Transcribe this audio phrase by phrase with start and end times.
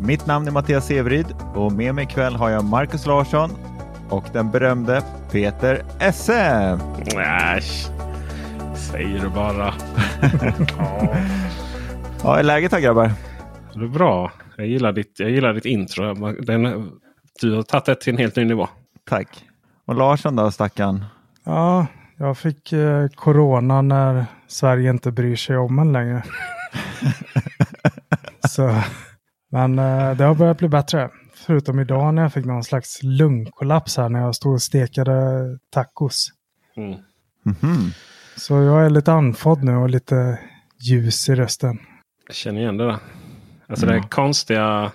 [0.00, 3.50] Mitt namn är Mattias Severid och med mig ikväll har jag Marcus Larsson
[4.08, 5.02] och den berömde
[5.32, 6.78] Peter Esse.
[7.56, 7.86] Äsch,
[8.74, 9.74] säger du bara.
[10.78, 11.14] ja,
[12.22, 13.10] Ja, är läget här grabbar?
[13.74, 14.32] det är bra.
[14.56, 16.32] Jag gillar ditt, jag gillar ditt intro.
[16.32, 16.90] Den,
[17.40, 18.68] du har tagit det till en helt ny nivå.
[19.08, 19.44] Tack.
[19.84, 21.04] Och Larsson då, stackarn?
[21.44, 21.86] Ja,
[22.16, 26.22] jag fick eh, corona när Sverige inte bryr sig om en längre.
[28.48, 28.74] Så,
[29.56, 31.10] men eh, det har börjat bli bättre.
[31.34, 36.28] Förutom idag när jag fick någon slags lungkollaps här när jag stod och stekade tacos.
[36.76, 36.90] Mm.
[37.42, 37.90] Mhm.
[38.36, 40.38] Så jag är lite andfådd nu och lite
[40.80, 41.78] ljus i rösten.
[42.26, 42.96] Jag känner igen det där.
[43.66, 44.92] Alltså det är konstiga.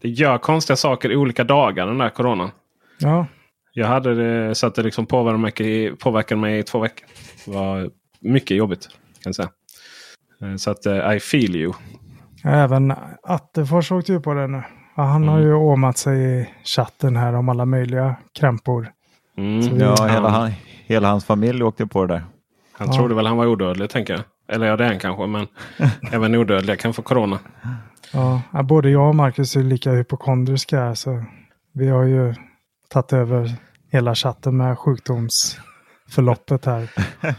[0.00, 2.50] Det gör konstiga saker i olika dagar den där coronan.
[2.98, 3.26] Ja,
[3.72, 7.06] Jag hade det så att det liksom påverkade mig, påverkade mig i två veckor.
[7.44, 9.50] Det var mycket jobbigt kan jag säga.
[10.42, 11.72] Eh, Så att eh, I feel you.
[12.44, 14.62] Även Attefors åkte ju på det nu.
[14.96, 18.88] Ja, han har ju åmat sig i chatten här om alla möjliga krämpor.
[19.36, 19.78] Mm.
[19.80, 20.50] Ja, hela, han,
[20.86, 22.24] hela hans familj åkte på det där.
[22.72, 22.94] han Ja.
[22.94, 24.22] trodde väl han var odödlig tänker jag.
[24.48, 25.26] Eller ja det är han kanske.
[25.26, 25.46] Men
[26.12, 27.38] även odödliga kan få corona.
[28.12, 31.24] Ja, både jag och Marcus är lika hypokondriska här, så
[31.72, 32.34] vi har ju
[32.88, 33.52] tagit över
[33.92, 36.90] hela chatten med sjukdomsförloppet här.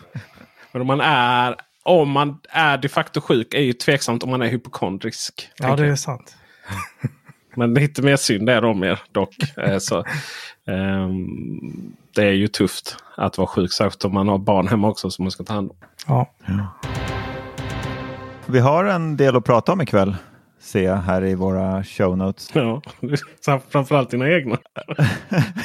[0.72, 1.56] Men om man är,
[1.86, 5.50] om man är de facto sjuk är ju tveksamt om man är hypokondrisk.
[5.58, 6.36] Ja, det är sant.
[7.56, 9.58] Men lite mer synd är det om er dock.
[9.58, 10.04] Eh, så,
[10.68, 13.74] ehm, det är ju tufft att vara sjuk.
[13.74, 15.78] Särskilt om man har barn hemma också som man ska ta hand om.
[16.08, 16.34] Ja,
[18.46, 20.16] Vi har en del att prata om ikväll.
[20.60, 22.50] Ser jag här i våra show notes.
[22.54, 22.82] Ja,
[23.70, 24.58] framförallt dina egna.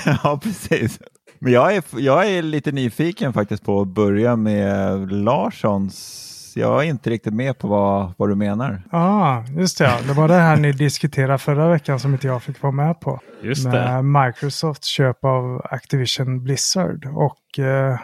[0.22, 0.98] ja, precis.
[1.42, 6.26] Men jag är, jag är lite nyfiken faktiskt på att börja med Larssons.
[6.56, 8.82] Jag är inte riktigt med på vad, vad du menar.
[8.92, 9.84] ah, just det.
[9.84, 9.98] Ja.
[10.06, 13.20] Det var det här ni diskuterade förra veckan som inte jag fick vara med på.
[13.42, 13.70] Just det.
[13.70, 17.06] Med Microsofts köp av Activision Blizzard.
[17.06, 17.98] Och eh,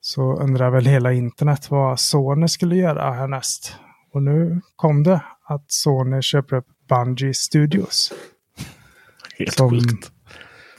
[0.00, 3.76] så undrar väl hela internet vad Sony skulle göra härnäst.
[4.12, 8.12] Och nu kom det att Sony köper upp Bungie Studios.
[9.38, 10.10] Helt som- sjukt.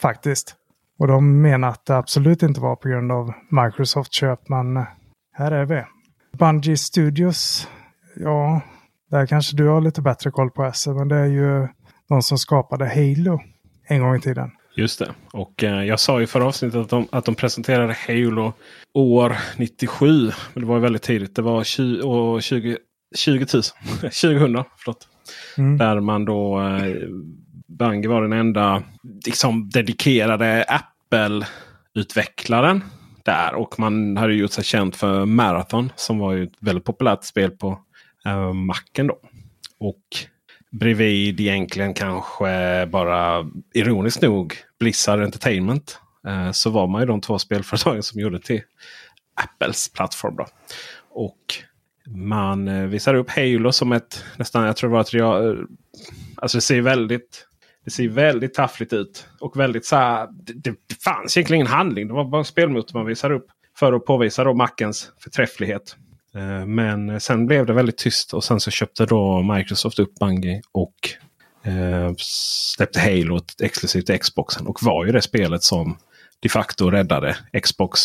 [0.01, 0.55] Faktiskt.
[0.99, 4.83] Och de menar att det absolut inte var på grund av Microsoft köp, men eh,
[5.33, 5.83] här är vi.
[6.37, 7.67] Bungie Studios,
[8.15, 8.61] ja,
[9.11, 11.67] där kanske du har lite bättre koll på Esse, men det är ju
[12.09, 13.39] de som skapade Halo
[13.87, 14.51] en gång i tiden.
[14.75, 15.13] Just det.
[15.33, 18.53] Och eh, jag sa i förra avsnittet att de, att de presenterade Halo
[18.93, 20.31] år 97.
[20.53, 21.35] Men det var väldigt tidigt.
[21.35, 22.77] Det var 20, år 20,
[23.15, 23.45] 20 000.
[23.45, 24.63] 2000.
[24.77, 25.07] Förlåt.
[25.57, 25.77] Mm.
[25.77, 26.61] Där man då...
[26.61, 26.95] Eh,
[27.67, 28.83] Bang var den enda
[29.25, 32.83] liksom, dedikerade Apple-utvecklaren.
[33.23, 33.53] Där.
[33.53, 35.91] Och man hade gjort sig känt för Marathon.
[35.95, 37.79] Som var ju ett väldigt populärt spel på
[38.25, 39.07] eh, Macen.
[39.07, 39.19] Då.
[39.79, 40.03] Och
[40.71, 45.99] bredvid egentligen kanske bara ironiskt nog Blizzard Entertainment.
[46.27, 48.61] Eh, så var man ju de två spelföretagen som gjorde till
[49.35, 50.35] Apples plattform.
[50.35, 50.45] Då.
[51.09, 51.55] Och
[52.07, 55.63] man eh, visar upp Halo som ett nästan, jag tror det var ett real, eh,
[56.35, 57.46] Alltså det ser väldigt
[57.87, 59.27] det ser väldigt taffligt ut.
[59.39, 62.07] Och väldigt så här, det, det fanns egentligen ingen handling.
[62.07, 63.45] Det var bara en spelmotor man visar upp.
[63.79, 65.95] För att påvisa då Macens förträfflighet.
[66.35, 70.61] Eh, Men sen blev det väldigt tyst och sen så köpte då Microsoft upp Bungie
[70.71, 70.95] och
[71.63, 74.67] eh, släppte Halo exklusivt till Xboxen.
[74.67, 75.97] Och var ju det spelet som
[76.39, 77.99] de facto räddade Xbox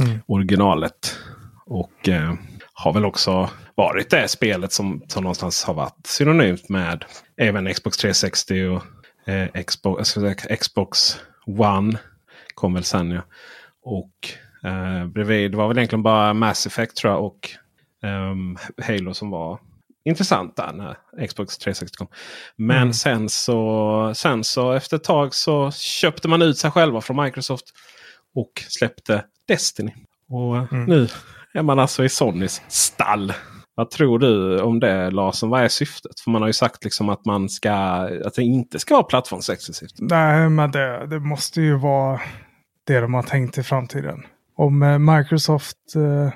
[0.00, 0.18] Mm.
[0.26, 1.18] originalet.
[1.66, 2.34] Och eh,
[2.72, 7.04] har väl också varit det spelet som, som någonstans har varit synonymt med
[7.36, 8.82] även Xbox 360 och
[9.26, 11.98] eh, Xbox, säga, Xbox One.
[12.54, 13.22] Kom väl sen ja.
[13.82, 14.28] Och
[14.64, 17.50] eh, bredvid var väl egentligen bara Mass Effect tror jag och
[18.02, 19.60] um, Halo som var
[20.04, 22.08] intressant där när Xbox 360 kom.
[22.56, 22.92] Men mm.
[22.92, 27.64] sen, så, sen så efter ett tag så köpte man ut sig själva från Microsoft.
[28.34, 29.92] Och släppte Destiny.
[30.28, 30.84] Och mm.
[30.84, 31.08] nu
[31.54, 33.32] är man alltså i Sonys stall.
[33.78, 35.50] Vad tror du om det Larsson?
[35.50, 36.20] Vad är syftet?
[36.20, 37.72] För man har ju sagt liksom att, man ska,
[38.24, 39.94] att det inte ska vara plattformsexklusivt.
[39.98, 42.20] Nej, men det, det måste ju vara
[42.86, 44.22] det de har tänkt i framtiden.
[44.56, 46.32] Om eh, Microsoft, eh,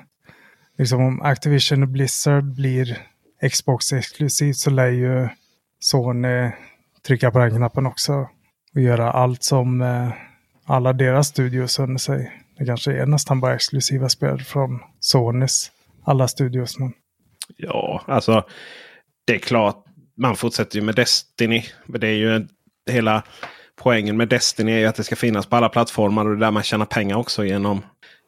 [0.77, 2.97] liksom om Activision och Blizzard blir
[3.51, 5.29] Xbox exklusivt så lär ju
[5.79, 6.51] Sony
[7.07, 8.27] trycka på den knappen också.
[8.75, 10.09] Och göra allt som eh,
[10.65, 12.31] alla deras studios under sig.
[12.57, 15.71] Det kanske är nästan bara exklusiva spel från Sonys
[16.03, 16.79] alla studios.
[16.79, 16.93] Men...
[17.57, 18.43] Ja, alltså
[19.27, 19.85] det är klart.
[20.17, 21.63] Man fortsätter ju med Destiny.
[21.87, 22.49] Det är ju en,
[22.91, 23.23] hela
[23.75, 26.25] poängen med Destiny är ju att det ska finnas på alla plattformar.
[26.25, 27.81] Och det är där man tjänar pengar också genom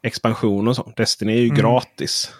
[0.04, 0.94] expansion och så.
[0.96, 1.58] Destiny är ju mm.
[1.58, 2.31] gratis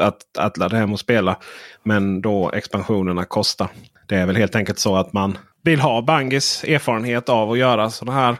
[0.00, 1.36] att, att ladda hem och spela.
[1.82, 3.68] Men då expansionerna kostar.
[4.08, 7.90] Det är väl helt enkelt så att man vill ha Bangis erfarenhet av att göra
[7.90, 8.36] sådana här.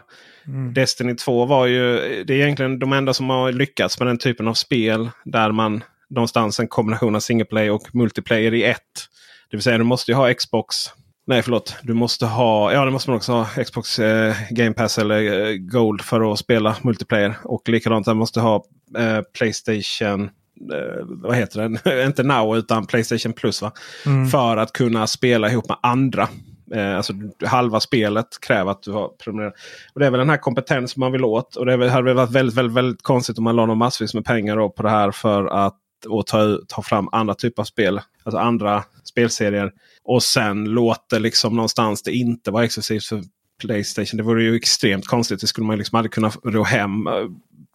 [0.47, 0.73] Mm.
[0.73, 4.47] Destiny 2 var ju det är egentligen de enda som har lyckats med den typen
[4.47, 5.09] av spel.
[5.25, 8.77] Där man någonstans en kombination av single player och multiplayer i ett.
[9.49, 10.75] Det vill säga du måste ju ha Xbox.
[11.27, 11.75] Nej förlåt.
[11.81, 15.55] Du måste ha, ja det måste man också ha Xbox eh, Game Pass eller eh,
[15.55, 17.37] Gold för att spela multiplayer.
[17.43, 18.65] Och likadant, du måste ha
[18.97, 20.23] eh, Playstation
[20.73, 22.05] eh, vad heter den?
[22.05, 23.61] Inte Now utan Playstation Plus.
[23.61, 23.71] va?
[24.05, 24.27] Mm.
[24.27, 26.29] För att kunna spela ihop med andra.
[26.73, 27.13] Eh, alltså
[27.45, 29.53] halva spelet kräver att du har prenumererat.
[29.93, 31.55] Och det är väl den här kompetensen man vill åt.
[31.55, 34.69] Och det hade väl varit väldigt, väldigt, väldigt konstigt om man la massvis med pengar
[34.69, 38.01] på det här för att och ta, ta fram andra typer av spel.
[38.23, 39.71] Alltså andra spelserier.
[40.03, 43.23] Och sen låter liksom någonstans det inte vara exklusivt för
[43.61, 44.17] Playstation.
[44.17, 45.41] Det vore ju extremt konstigt.
[45.41, 47.13] Det skulle man liksom aldrig kunna ro hem eh,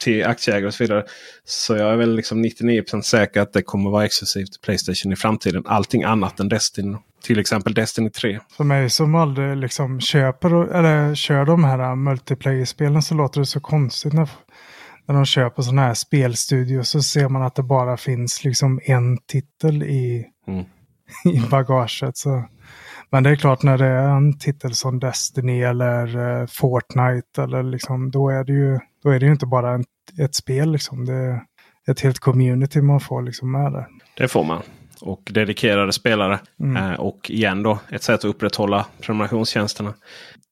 [0.01, 1.05] till aktieägare och så vidare.
[1.45, 5.17] Så jag är väl liksom 99% säker att det kommer vara exklusivt till Playstation i
[5.17, 5.63] framtiden.
[5.67, 6.97] Allting annat än Destiny.
[7.23, 8.41] Till exempel Destiny 3.
[8.57, 13.61] För mig som aldrig liksom köper eller kör de här multiplayer-spelen så låter det så
[13.61, 14.29] konstigt när,
[15.09, 19.19] när de köper sådana här spelstudior så ser man att det bara finns liksom en
[19.19, 20.65] titel i, mm.
[21.25, 22.17] i bagaget.
[22.17, 22.45] Så.
[23.11, 27.63] Men det är klart när det är en titel som Destiny eller uh, Fortnite eller
[27.63, 29.85] liksom, då är det ju då är det ju inte bara en,
[30.19, 31.05] ett spel liksom.
[31.05, 31.41] Det är
[31.91, 33.87] ett helt community man får liksom med det.
[34.17, 34.63] Det får man.
[35.01, 36.39] Och dedikerade spelare.
[36.61, 36.77] Mm.
[36.77, 39.95] Eh, och igen då ett sätt att upprätthålla prenumerationstjänsterna.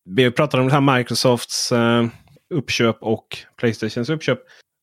[0.04, 2.06] Vi pratade om det här Microsofts eh,
[2.54, 4.38] uppköp och Playstations uppköp.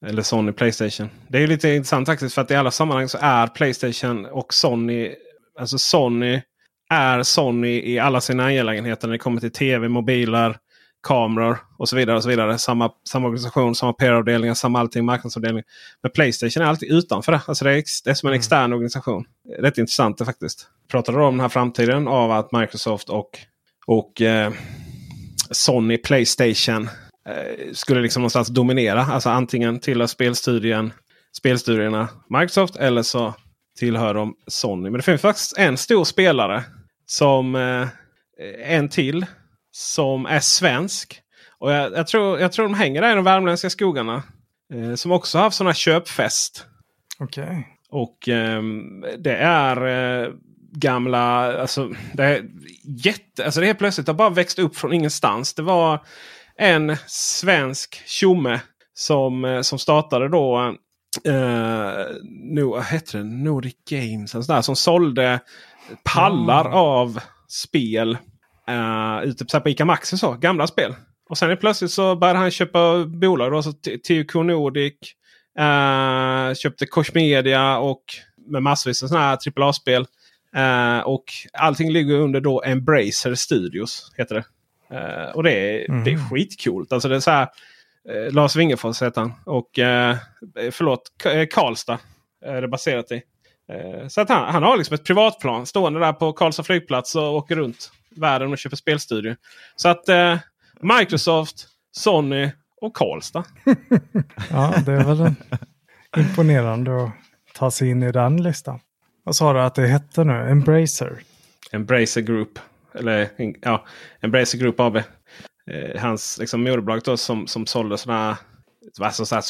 [0.05, 1.09] Eller Sony Playstation.
[1.27, 5.15] Det är lite intressant faktiskt för att i alla sammanhang så är Playstation och Sony.
[5.59, 6.41] Alltså Sony
[6.89, 10.57] är Sony i alla sina angelägenheter när det kommer till tv, mobiler,
[11.07, 12.17] kameror och så vidare.
[12.17, 12.57] och så vidare.
[12.57, 15.63] Samma, samma organisation, samma PR-avdelningar, samma allting, marknadsavdelning.
[16.01, 17.41] Men Playstation är alltid utanför det.
[17.45, 18.39] Alltså det, är, det är som en mm.
[18.39, 19.25] extern organisation.
[19.59, 20.67] Rätt intressant det faktiskt.
[20.87, 23.39] Pratade du om den här framtiden av att Microsoft och,
[23.85, 24.53] och eh,
[25.51, 26.89] Sony Playstation
[27.73, 29.01] skulle liksom någonstans dominera.
[29.05, 30.93] Alltså antingen tillhör spelstudien,
[31.37, 33.33] spelstudierna Microsoft eller så
[33.79, 34.89] tillhör de Sony.
[34.89, 36.63] Men det finns faktiskt en stor spelare
[37.05, 37.87] som eh,
[38.77, 39.25] en till
[39.71, 41.21] som är svensk.
[41.59, 44.23] Och jag, jag, tror, jag tror de hänger där i de värmländska skogarna.
[44.73, 46.65] Eh, som också har haft sådana köpfest.
[47.19, 47.43] Okej.
[47.43, 47.63] Okay.
[47.89, 48.61] Och eh,
[49.17, 50.33] det är eh,
[50.71, 52.45] gamla, alltså det är
[52.83, 55.53] jätte, alltså det helt plötsligt har bara växt upp från ingenstans.
[55.53, 56.05] Det var
[56.61, 58.61] en svensk tjomme
[58.93, 60.75] som, eh, som startade då
[61.27, 64.35] Uh, no, heter det Nordic Games.
[64.35, 65.39] Alltså där, som sålde
[66.03, 66.73] pallar mm.
[66.73, 68.17] av spel
[68.69, 70.95] Uh, ute på Ica Maxi så, gamla spel.
[71.29, 73.51] Och sen plötsligt så började han köpa bolag.
[73.51, 74.93] Då, så TQ Nordic.
[75.59, 78.03] Uh, köpte Koch Media och
[78.47, 80.05] med massvis av sådana här AAA-spel.
[80.57, 84.11] Uh, och allting ligger under då Embracer Studios.
[84.17, 84.43] heter det.
[84.93, 86.03] Uh, och det är, mm.
[86.03, 86.93] det är skitcoolt.
[86.93, 87.47] Alltså det är så här,
[88.09, 89.33] uh, Lars Wingefors heter han.
[89.45, 91.11] Och uh, förlåt,
[91.51, 91.97] Karlstad
[92.45, 93.21] är det baserat i.
[94.07, 97.55] så att han, han har liksom ett privatplan stående där på Karlstad flygplats och åker
[97.55, 99.35] runt världen och köper spelstudio.
[99.75, 100.37] Så att eh,
[100.81, 103.43] Microsoft, Sony och Karlstad.
[104.49, 105.33] ja, det är väl
[106.17, 107.11] imponerande att
[107.53, 108.79] ta sig in i den listan.
[109.23, 110.49] Vad sa du att det hette nu?
[110.49, 111.19] Embracer?
[111.71, 112.59] Embracer Group.
[112.95, 113.29] Eller
[113.61, 113.85] ja,
[114.21, 114.95] Embracer Group AB.
[114.95, 118.37] Eh, hans liksom, moderbolag då, som, som sålde sådana
[119.01, 119.41] alltså så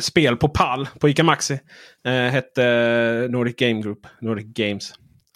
[0.00, 1.58] spel på pall på ICA Maxi.
[2.04, 4.06] Eh, hette Nordic Game Group.
[4.20, 4.94] Nordic Games.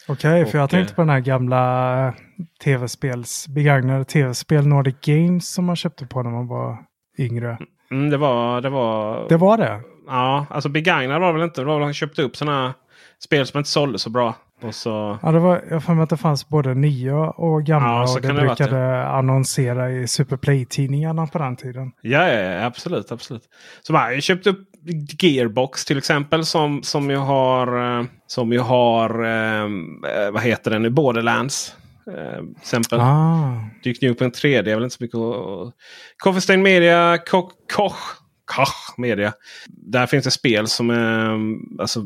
[0.08, 2.14] Okej, okay, för jag tänkte eh, på den här gamla
[2.64, 6.78] tv-spels, begagnade tv-spel Nordic Games som man köpte på när man var
[7.18, 7.58] yngre.
[7.90, 8.60] Mm, det var...
[8.60, 9.80] Det var, Det var det?
[10.06, 11.60] Ja, alltså begagnad var det väl inte.
[11.60, 12.74] Det var väl han köpte upp sådana
[13.24, 14.34] spel som inte sålde så bra.
[14.62, 15.18] Och så...
[15.22, 18.28] Ja, det var, jag har att det fanns både nya och gamla Ja, och det
[18.28, 21.92] det brukade annonsera i Superplay-tidningarna på den tiden.
[22.00, 23.12] Ja, ja, ja, absolut.
[23.12, 23.42] absolut.
[23.82, 24.58] Så man har ju köpt upp
[25.22, 26.44] Gearbox till exempel.
[26.46, 29.68] Som, som ju har, eh, som ju har eh,
[30.32, 30.90] vad heter den nu?
[30.90, 31.76] Borderlands.
[32.06, 33.00] Eh, till exempel.
[33.00, 34.68] Ah, Dykt upp en 3D.
[34.68, 35.74] Jag vill inte så mycket att...
[36.18, 37.18] Coffee Media.
[37.18, 39.32] Koch, Koch, Koch Media.
[39.68, 41.38] Där finns det spel som är
[41.80, 42.00] alltså,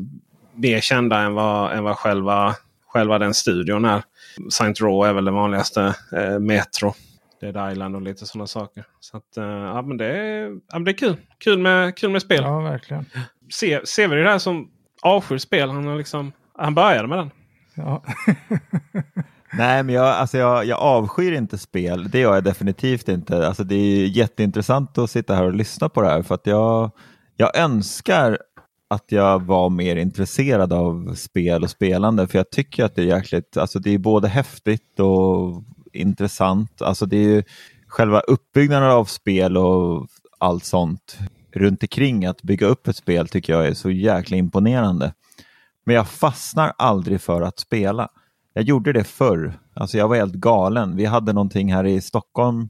[0.59, 2.55] mer kända än vad, än vad själva,
[2.87, 4.03] själva den studion är.
[4.49, 5.95] Saint Row är väl den vanligaste.
[6.15, 6.93] Eh, Metro.
[7.41, 8.85] Dead Island och lite sådana saker.
[8.99, 11.17] Så att, eh, ja, men det, är, ja, men det är kul.
[11.37, 12.43] Kul med, kul med spel.
[12.43, 13.05] ja, verkligen.
[13.51, 14.69] Se, ser vi det där som
[15.01, 15.69] avskyr spel.
[15.69, 17.31] Han, liksom, han började med den.
[17.75, 18.03] Ja.
[19.53, 22.09] Nej, men jag, alltså jag, jag avskyr inte spel.
[22.09, 23.47] Det gör jag definitivt inte.
[23.47, 26.91] Alltså det är jätteintressant att sitta här och lyssna på det här för att jag,
[27.35, 28.37] jag önskar
[28.89, 33.05] att jag var mer intresserad av spel och spelande för jag tycker att det är
[33.05, 36.81] jäkligt, alltså det är både häftigt och intressant.
[36.81, 37.43] Alltså det är ju
[37.87, 41.17] själva uppbyggnaden av spel och allt sånt
[41.53, 45.13] runt omkring att bygga upp ett spel tycker jag är så jäkla imponerande.
[45.85, 48.09] Men jag fastnar aldrig för att spela.
[48.53, 49.59] Jag gjorde det förr.
[49.73, 50.95] Alltså jag var helt galen.
[50.95, 52.69] Vi hade någonting här i Stockholm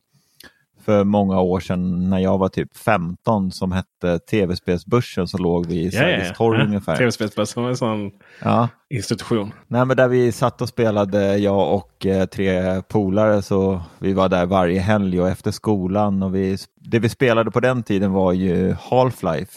[0.86, 5.82] för många år sedan när jag var typ 15 som hette TV-spelsbörsen så låg vi
[5.82, 6.96] i Sergels torg ungefär.
[6.96, 8.68] TV-spelsbörsen var en sån Ja.
[8.90, 9.54] institution.
[9.68, 14.30] Nej, men där vi satt och spelade, jag och eh, tre polare, så vi var
[14.30, 16.24] där varje helg och efter skolan.
[16.24, 19.52] Och vi, det vi spelade på den tiden var ju Half-Life,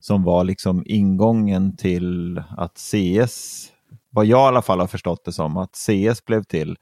[0.00, 3.66] som var liksom ingången till att CS,
[4.10, 6.76] vad jag i alla fall har förstått det som, att CS blev till.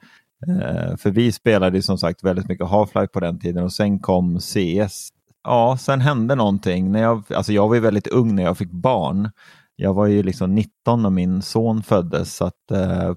[0.48, 3.98] Eh, för vi spelade ju som sagt väldigt mycket Half-Life på den tiden och sen
[3.98, 5.08] kom CS.
[5.44, 6.92] Ja, sen hände någonting.
[6.92, 9.30] När jag, alltså jag var ju väldigt ung när jag fick barn.
[9.76, 13.14] Jag var ju liksom 19 när min son föddes så att eh,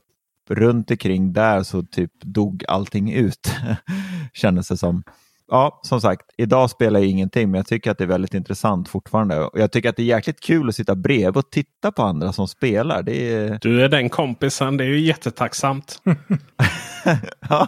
[0.50, 3.52] runt omkring där så typ dog allting ut
[4.34, 5.04] kändes det som.
[5.52, 8.90] Ja, som sagt, idag spelar jag ingenting men jag tycker att det är väldigt intressant
[8.90, 9.40] fortfarande.
[9.46, 12.34] Och jag tycker att det är jäkligt kul att sitta bredvid och titta på andra
[12.34, 13.04] som spelar.
[13.04, 13.58] Det är...
[13.62, 14.78] Du är den kompisen.
[14.78, 16.02] Det är ju jättetacksamt.
[17.50, 17.68] ja.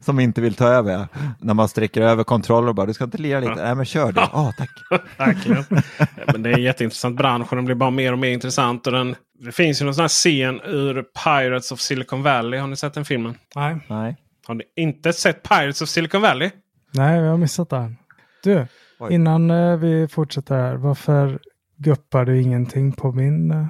[0.00, 0.92] Som inte vill ta över.
[0.92, 1.06] ja.
[1.40, 3.54] När man sträcker över kontroller och bara, du ska inte lira lite?
[3.54, 4.28] Nej men kör det.
[4.32, 4.70] Ja, tack.
[5.18, 5.64] Verkligen.
[5.96, 8.86] Ja, Men det är en jätteintressant bransch och den blir bara mer och mer intressant.
[8.86, 12.60] Och den, det finns ju någon sån här scen ur Pirates of Silicon Valley.
[12.60, 13.34] Har ni sett den filmen?
[13.56, 13.76] Nej.
[13.88, 14.16] Nej.
[14.48, 16.50] Har ni inte sett Pirates of Silicon Valley?
[16.94, 17.96] Nej, vi har missat den.
[18.42, 18.66] Du,
[18.98, 19.14] Oj.
[19.14, 21.38] innan eh, vi fortsätter här, varför
[21.76, 23.66] guppar du ingenting på min eh,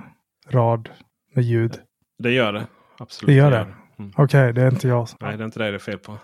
[0.48, 0.88] rad
[1.34, 1.78] med ljud?
[2.18, 2.66] Det gör det.
[2.98, 3.26] Absolut.
[3.26, 3.66] Det gör det?
[3.98, 4.12] Mm.
[4.16, 5.08] Okej, det är inte jag.
[5.20, 6.18] Nej, det är inte det det är fel på.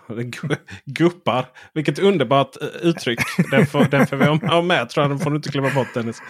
[0.85, 1.45] Guppar.
[1.73, 3.19] Vilket underbart eh, uttryck.
[3.51, 5.11] Den får, den får vi ha med tror jag.
[5.11, 6.21] Den får du inte glömma bort Dennis.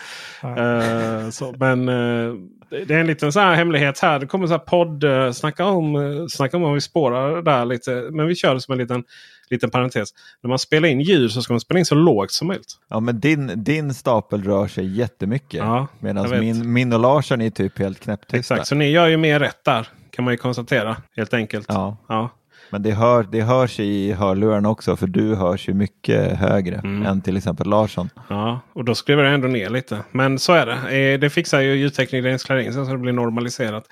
[0.44, 2.34] Eh, så, men eh,
[2.70, 4.20] det är en liten så här hemlighet här.
[4.20, 5.04] Det kommer så här podd.
[5.04, 7.92] Uh, snacka, om, uh, snacka om om vi spårar där lite.
[8.12, 9.04] Men vi kör det som en liten,
[9.50, 10.10] liten parentes.
[10.44, 12.74] När man spelar in ljud så ska man spela in så lågt som möjligt.
[12.90, 15.60] Ja, men din, din stapel rör sig jättemycket.
[15.60, 18.38] Ja, Medan min, min och Larsson är typ helt knäpptysta.
[18.38, 19.88] Exakt, så ni gör ju mer rätt där.
[20.16, 20.98] Kan man ju konstatera.
[21.16, 21.66] Helt enkelt.
[21.70, 21.98] Ja.
[22.08, 22.30] Ja.
[22.70, 27.06] Men det, hör, det hörs i hörlurarna också för du hörs ju mycket högre Mm.
[27.06, 28.10] än till exempel Larsson.
[28.30, 30.00] Ja, och då skruvar jag ändå ner lite.
[30.12, 30.98] Men så är det.
[31.14, 33.84] Eh, Det fixar ju ljudteknik Clarin sen så det blir normaliserat.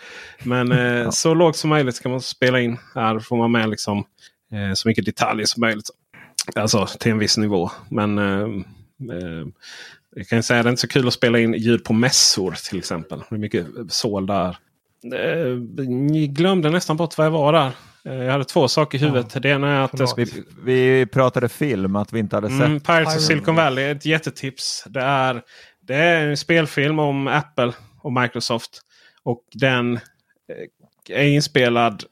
[0.43, 2.77] Men eh, så lågt som möjligt ska man spela in.
[2.95, 3.97] Här får man med liksom
[4.51, 5.89] eh, så mycket detaljer som möjligt.
[6.55, 7.71] Alltså till en viss nivå.
[7.89, 8.17] Men
[10.15, 12.55] jag kan säga att det är inte så kul att spela in ljud på mässor
[12.69, 13.23] till exempel.
[13.29, 14.57] Det är mycket sål där.
[15.03, 15.47] Eh,
[15.87, 17.71] ni glömde nästan bort vad jag var där.
[18.05, 19.41] Eh, Jag hade två saker i huvudet.
[19.41, 20.27] det ena är att skulle,
[20.63, 22.87] Vi pratade film, att vi inte hade Mm, sett.
[22.87, 24.83] Pirates of Silicon Valley är ett jättetips.
[24.89, 25.41] Det är,
[25.81, 28.81] det är en spelfilm om Apple och Microsoft.
[29.23, 32.03] Och den eh, är inspelad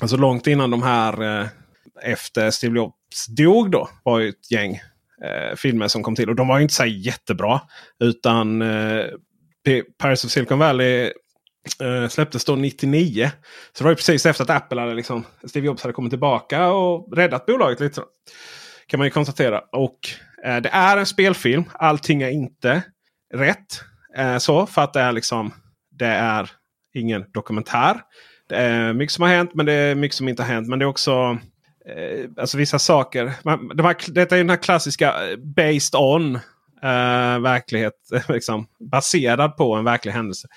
[0.00, 1.46] alltså långt innan de här eh,
[2.02, 3.70] efter Steve Jobs dog.
[3.70, 4.74] Då var ju ett gäng
[5.24, 6.28] eh, filmer som kom till.
[6.30, 7.60] Och de var ju inte så jättebra.
[8.00, 9.04] Utan eh,
[10.02, 11.12] Pirates of Silicon Valley
[11.82, 13.30] Uh, släpptes då 99.
[13.72, 16.68] Så det var ju precis efter att Apple hade liksom, Steve Jobs hade kommit tillbaka
[16.72, 18.02] och räddat bolaget lite.
[18.86, 19.60] Kan man ju konstatera.
[19.72, 19.98] Och
[20.46, 21.64] uh, det är en spelfilm.
[21.72, 22.82] Allting är inte
[23.34, 23.80] rätt.
[24.18, 25.54] Uh, så för att det är liksom
[25.98, 26.50] det är
[26.94, 28.00] ingen dokumentär.
[28.48, 30.68] Det är mycket som har hänt men det är mycket som inte har hänt.
[30.68, 31.38] Men det är också
[32.38, 33.32] alltså vissa saker.
[33.44, 35.14] Man, de här, detta är den här klassiska
[35.56, 37.92] based on-verklighet.
[38.28, 40.48] Liksom, baserad på en verklig händelse.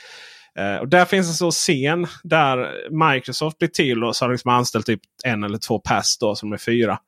[0.57, 2.73] Eh, och där finns en så scen där
[3.13, 6.53] Microsoft blir till och så har liksom anställt typ en eller två pass då som
[6.53, 6.99] är fyra.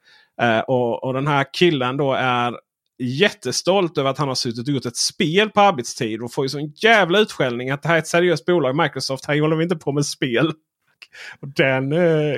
[0.42, 2.54] Eh, och, och den här killen då är
[3.00, 6.22] jättestolt över att han har suttit och gjort ett spel på arbetstid.
[6.22, 8.76] Och får ju sån jävla utskällning att det här är ett seriöst bolag.
[8.76, 10.54] Microsoft, här håller vi inte på med spel.
[11.40, 12.36] Och den eh,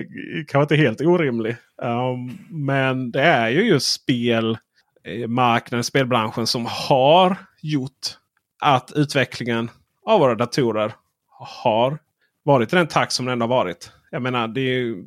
[0.47, 1.55] kan inte helt orimlig.
[1.81, 8.17] Um, men det är ju just spelmarknaden, eh, spelbranschen som har gjort
[8.59, 9.69] att utvecklingen
[10.05, 10.93] av våra datorer
[11.41, 11.97] har
[12.43, 13.91] varit i den takt som den har varit.
[14.11, 15.03] Jag menar, det är ju,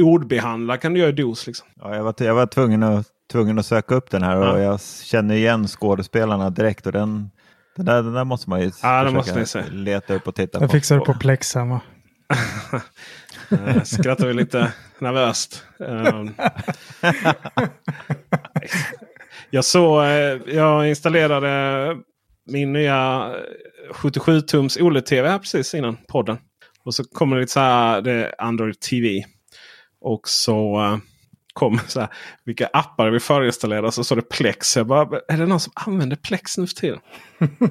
[0.00, 1.46] ordbehandla kan du göra i DOS.
[1.46, 1.66] Liksom.
[1.80, 4.58] Ja, jag, var, jag var tvungen att, tvungen att söka upp den här och Ja.
[4.58, 6.86] jag känner igen skådespelarna direkt.
[6.86, 7.30] Och den,
[7.76, 9.62] den, där, den där måste man ju Ja, försöka måste ni se.
[9.70, 10.72] leta upp och titta Jag på.
[10.72, 11.80] fixar det på Plex hemma.
[13.66, 15.64] Eh, Skrattar vi lite nervöst.
[15.78, 16.34] Um,
[19.50, 20.08] jag såg, eh,
[20.54, 21.96] jag installerade
[22.46, 23.30] min nya
[23.92, 26.38] 77-tums OLED-TV här precis innan podden.
[26.84, 29.24] Och så kommer det lite så här, det Android TV.
[30.00, 30.98] Och så uh,
[31.52, 32.08] kommer så här,
[32.44, 33.90] vilka appar vi förinstallera.
[33.90, 34.76] Så står det Plex.
[34.76, 36.98] Jag bara, är det någon som använder Plex nu för tiden?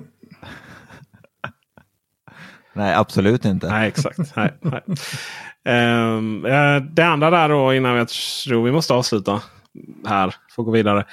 [2.74, 3.70] Nej, absolut inte.
[3.70, 4.36] Nej, exakt.
[4.36, 4.82] nej, nej.
[5.66, 6.22] Eh,
[6.82, 8.08] det andra där då innan jag
[8.46, 9.42] tror vi måste avsluta
[10.08, 10.36] här.
[10.56, 11.06] Får gå vidare.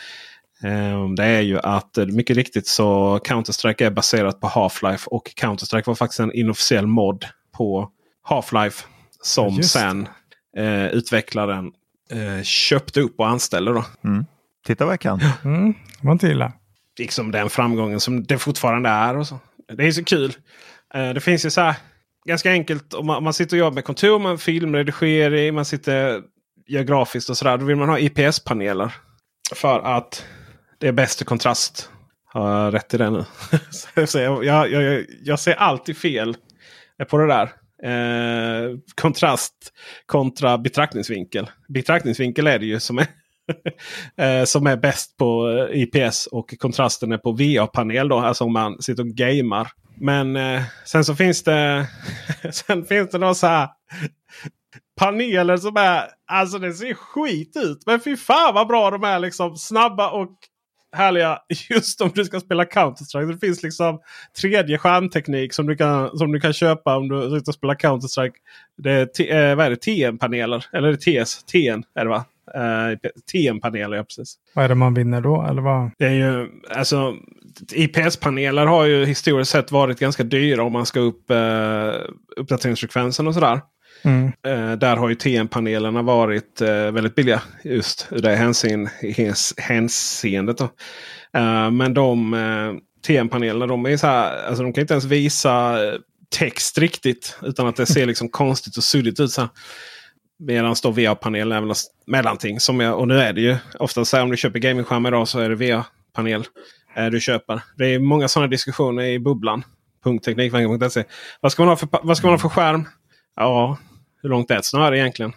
[0.63, 5.07] Ehm, det är ju att eh, mycket riktigt så Counter-Strike är baserat på Half-Life.
[5.07, 7.91] Och Counter-Strike var faktiskt en inofficiell mod på
[8.29, 8.85] Half-Life.
[9.23, 10.09] Som Just sen
[10.57, 11.73] eh, utvecklaren
[12.11, 13.73] eh, köpte upp och anställde.
[13.73, 13.85] Då.
[14.67, 15.21] Titta vad jag kan.
[15.45, 16.53] Mm, det var inte illa.
[16.99, 19.17] liksom den framgången som det fortfarande är.
[19.17, 19.39] Och så.
[19.77, 20.33] Det är så kul.
[20.95, 21.77] Eh, det finns ju så här
[22.25, 26.23] ganska enkelt om man, om man sitter och jobbar med kontor, man filmredigering, man sitter
[26.67, 27.59] gör grafiskt och sådär.
[27.59, 28.93] Då vill man ha IPS-paneler.
[29.55, 30.25] För att
[30.81, 31.91] det är bäst i kontrast.
[32.25, 33.25] Har jag rätt i det nu?
[34.15, 36.37] Jag, jag, jag, jag ser alltid fel
[37.09, 37.53] på det där.
[37.83, 39.55] Eh, kontrast
[40.07, 41.51] kontra betraktningsvinkel.
[41.69, 43.07] Betraktningsvinkel är det ju som är
[44.41, 48.09] eh, som är bäst på eh, IPS och kontrasten är på VA-panel.
[48.09, 49.69] då, Alltså om man sitter och gamer.
[49.97, 51.87] Men eh, sen så finns det
[52.53, 53.69] sen finns det några så här
[55.01, 56.03] paneler som är...
[56.27, 57.83] Alltså det ser skit ut.
[57.87, 59.19] Men fy fan vad bra de är.
[59.19, 60.39] liksom Snabba och
[60.93, 61.39] härliga.
[61.71, 63.33] Just om du ska spela Counter-Strike.
[63.33, 64.01] Det finns liksom
[64.41, 68.33] tredje skärmteknik som du kan, som du kan köpa om du och spelar Counter-Strike.
[68.77, 69.77] Det är, T- eh, vad är det?
[69.77, 70.65] TM-paneler.
[70.73, 71.45] Eller är det TS?
[71.45, 72.25] TN är det va?
[72.55, 72.99] Eh,
[73.33, 74.35] TM-paneler, ja precis.
[74.55, 75.47] Vad är det man vinner då?
[75.51, 75.91] Eller vad?
[75.99, 77.15] Det är ju, alltså,
[77.73, 81.93] IPS-paneler har ju historiskt sett varit ganska dyra om man ska upp eh,
[82.37, 83.61] uppdateringsfrekvensen och sådär.
[84.03, 84.33] Mm.
[84.47, 90.59] Eh, där har ju TN-panelerna varit eh, väldigt billiga just ur det hänseend, häns, hänseendet.
[90.59, 90.65] Då.
[91.39, 92.73] Eh, men de eh,
[93.07, 95.79] TM-panelerna de är så här, alltså de kan inte ens visa
[96.39, 99.31] text riktigt utan att det ser liksom konstigt och suddigt ut.
[99.31, 99.51] Så här.
[100.39, 102.61] Medan då VA-panelen är väl något mellanting.
[102.61, 105.29] Som jag, och nu är det ju ofta så här om du köper gamingskärm idag
[105.29, 106.45] så är det VA-panel
[106.97, 107.61] eh, du köper.
[107.77, 109.65] Det är många sådana diskussioner i bubblan.
[111.41, 112.89] Vad ska man ha för, vad ska man ha för skärm?
[113.37, 113.79] Ja,
[114.23, 115.33] hur långt är ett snöre egentligen?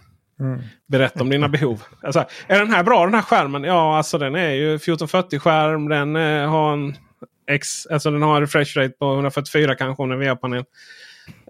[0.87, 1.83] Berätta om dina behov.
[2.01, 3.63] Alltså, är den här bra den här skärmen?
[3.63, 5.89] Ja, alltså den är ju 1440 skärm.
[5.89, 6.95] Den eh, har en
[7.47, 10.03] X, alltså den har en refresh rate på 144 kanske.
[10.03, 10.63] En VA-panel.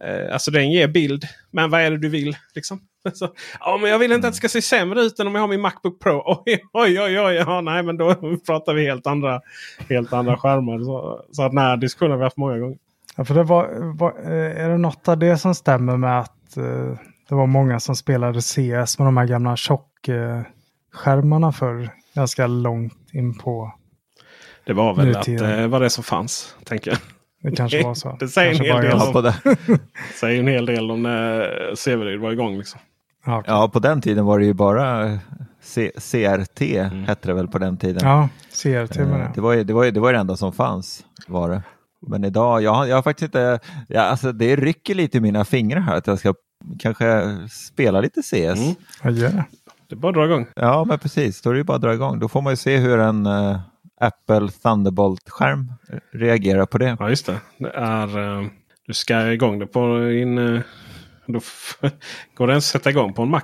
[0.01, 1.23] Eh, alltså den ger bild.
[1.51, 2.37] Men vad är det du vill?
[2.55, 2.81] Liksom?
[3.13, 5.41] Så, ja, men jag vill inte att det ska se sämre ut än om jag
[5.41, 6.23] har min Macbook Pro.
[6.45, 7.35] Oj, oj, oj, oj.
[7.35, 8.15] Ja, nej, men då
[8.45, 9.41] pratar vi helt andra,
[9.89, 10.79] helt andra skärmar.
[10.79, 12.77] Så, så att den här diskussionen har vi haft många gånger.
[13.15, 16.57] Ja, för det var, var, eh, är det något av det som stämmer med att
[16.57, 16.97] eh,
[17.29, 23.37] det var många som spelade CS med de här gamla tjockskärmarna för ganska långt in
[23.37, 23.73] på.
[24.65, 25.49] Det var väl att Nutiden.
[25.61, 26.99] det var det som fanns, tänker jag.
[27.51, 28.15] Det kanske var så.
[28.19, 29.79] Det säger en Kanske hel bara del jag på, den,
[30.19, 32.57] säger en hel del om när Severyd var igång.
[32.57, 32.79] Liksom.
[33.25, 33.53] Ja, okej.
[33.53, 35.17] ja, på den tiden var det ju bara eh,
[35.61, 36.61] C, CRT
[37.07, 38.01] hette det väl på den tiden.
[38.07, 38.29] ja
[38.63, 39.41] CRT Eh, med Det det.
[39.41, 41.05] var, ju, det, var ju, det var ju det enda som fanns.
[41.27, 41.63] Var det.
[42.07, 45.45] Men idag, jag, har- jag har faktiskt inte, ja, alltså det rycker lite i mina
[45.45, 46.33] fingrar här att jag ska
[46.79, 48.33] kanske spela lite CS.
[48.33, 48.75] Mm.
[49.03, 49.45] Ja, gör det.
[49.91, 50.47] Är bara att dra igång.
[50.55, 51.41] Ja, men precis.
[51.41, 52.19] Då är det ju bara att dra igång.
[52.19, 53.59] Då får man ju se hur en eh,
[54.01, 55.73] Apple Thunderbolt-skärm
[56.11, 56.97] reagerar på det.
[56.99, 57.39] Ja, just det.
[57.57, 58.47] det är, eh,
[58.87, 60.37] du ska igång det på din...
[60.37, 60.61] eh,
[61.27, 61.39] då
[62.35, 63.41] går det ens att sätta igång på en Mac?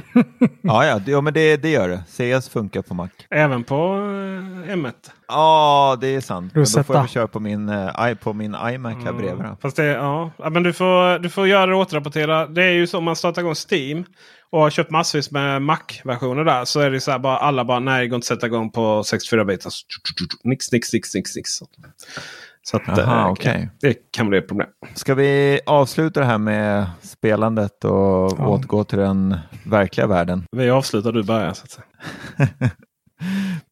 [0.62, 2.02] ja, ja, det, ja men det, det gör det.
[2.38, 3.08] CS funkar på Mac.
[3.30, 4.92] Även på eh, M1.
[5.28, 6.54] Ja, det är sant.
[6.54, 9.44] Men då får jag köra på min, eh, på min iMac här bredvid.
[9.44, 9.56] då.
[9.62, 10.30] Fast det, ja.
[10.36, 12.46] ja, men du får, du får göra det och återrapportera.
[12.46, 14.04] Det är ju så om man startar igång Steam
[14.50, 16.64] och har köpt massvis med Mac-versioner där.
[16.64, 18.70] Så är det så här bara alla bara nej, det går inte att sätta igång
[18.70, 19.70] på 64 bitar.
[19.70, 19.84] Så
[20.44, 21.50] Nix, nix, nix, nix, nix.
[22.64, 23.70] Så att, Aha, eh, okej.
[23.80, 24.68] det kan bli ett problem.
[24.94, 30.44] Ska vi avsluta det här med spelandet och återgå till den verkliga världen?
[30.56, 31.52] Vi avslutar, du börjar.
[31.52, 31.86] Så att säga.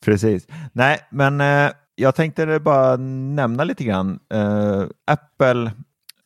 [0.05, 0.47] Precis.
[0.73, 4.19] Nej, men eh, jag tänkte bara nämna lite grann.
[4.35, 5.73] Eh, Apple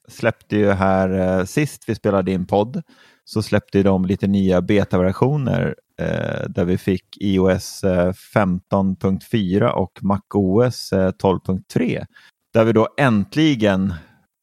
[0.08, 2.82] släppte ju här eh, sist vi spelade in podd
[3.24, 10.92] så släppte de lite nya betaversioner eh, där vi fick iOS eh, 15.4 och MacOS
[10.92, 12.06] eh, 12.3.
[12.54, 13.94] Där vi då äntligen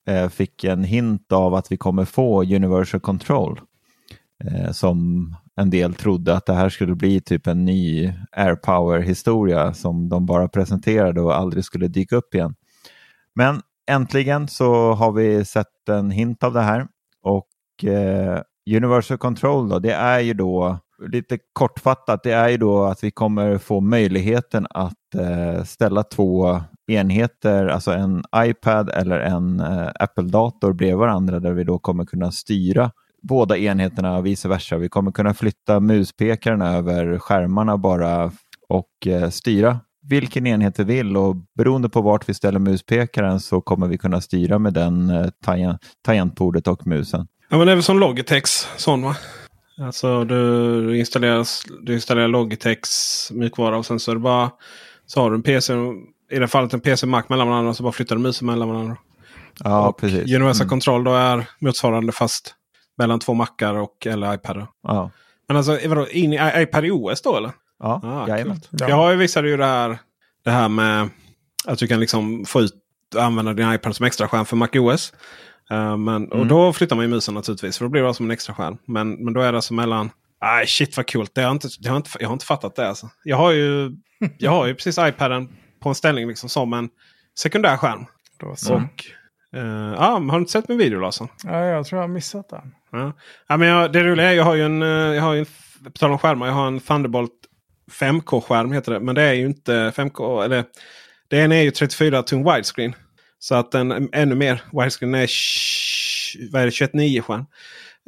[0.07, 3.61] eh, fick en hint av att vi kommer få Universal Control.
[4.43, 10.09] Eh, som en del trodde att det här skulle bli typ en ny AirPower-historia som
[10.09, 12.55] de bara presenterade och aldrig skulle dyka upp igen.
[13.35, 16.87] Men äntligen så har vi sett en hint av det här
[17.23, 18.41] och eh,
[18.75, 23.11] Universal Control då, det är ju då lite kortfattat, det är ju då att vi
[23.11, 30.73] kommer få möjligheten att eh, ställa två enheter, alltså en iPad eller en eh, Apple-dator
[30.73, 34.77] bredvid varandra där vi då kommer kunna styra båda enheterna och vice versa.
[34.77, 38.31] Vi kommer kunna flytta muspekaren över skärmarna bara
[38.69, 43.61] och eh, styra vilken enhet vi vill och beroende på vart vi ställer muspekaren så
[43.61, 45.27] kommer vi kunna styra med den eh,
[46.05, 47.27] tangentbordet och musen.
[47.49, 49.15] Ja, men det är väl som Logitechs sån va?
[49.81, 51.45] Alltså du installerar,
[51.85, 54.51] du installerar Logitechs mjukvara och sen så är det bara
[55.05, 55.73] så har du en PC.
[56.31, 58.97] I det fallet en PC Mac mellan varandra så bara flyttar du musen mellan varandra.
[59.63, 60.35] Ja, och precis.
[60.35, 60.69] Universal Mm.
[60.69, 62.55] Control då är motsvarande fast
[62.97, 64.67] mellan två Macar och eller iPadar.
[64.83, 65.11] Ja,
[65.47, 67.51] Men alltså vadå, in i i- iPad OS då eller?
[67.79, 68.69] ja Ah, coolt.
[68.71, 69.97] Jag har ju visade ju det här,
[70.45, 71.09] det här med
[71.65, 72.73] att du kan liksom få ut
[73.15, 75.13] och använda din iPad som extra skärm för MacOS.
[75.71, 76.39] Uh, men, Mm.
[76.39, 77.77] Och då flyttar man ju musen naturligtvis.
[77.77, 78.77] För då blir det som en extra skärm.
[78.87, 80.09] Men, men då är det alltså mellan...
[80.39, 81.31] Aj, shit vad coolt.
[81.35, 82.87] Det har jag, inte, jag, har inte, jag har inte fattat det.
[82.87, 83.09] Alltså.
[83.23, 83.91] Jag, har ju,
[84.37, 85.49] jag har ju precis iPaden
[85.81, 86.89] på en ställning liksom som en
[87.37, 88.05] sekundär skärm.
[88.39, 88.73] Då så.
[88.75, 89.05] Och,
[89.59, 91.27] eh, ja, har du inte sett min video Larsson?
[91.43, 92.75] Ja, jag tror jag har missat den.
[92.91, 93.13] Ja.
[93.47, 95.45] Ja, men jag, det roliga är jag har ju en, eh, jag har ju en
[95.83, 97.31] på tal om skärmar, jag har en Thunderbolt
[97.91, 98.99] 5K-skärm heter det.
[98.99, 100.43] Men det är ju inte 5K.
[100.43, 100.63] Eller,
[101.27, 102.95] den är ju 34 tum widescreen.
[103.39, 105.29] Så att den ännu mer widescreen är
[106.51, 107.45] vad är det, 21.9 skärm.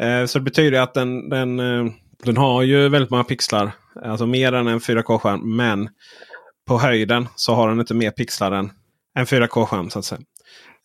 [0.01, 1.85] Eh, så det betyder att den, den, eh,
[2.23, 3.71] den har ju väldigt många pixlar.
[4.03, 5.55] Alltså mer än en 4K-skärm.
[5.55, 5.89] Men
[6.67, 8.71] på höjden så har den inte mer pixlar än
[9.15, 10.21] en 4K-skärm så att säga.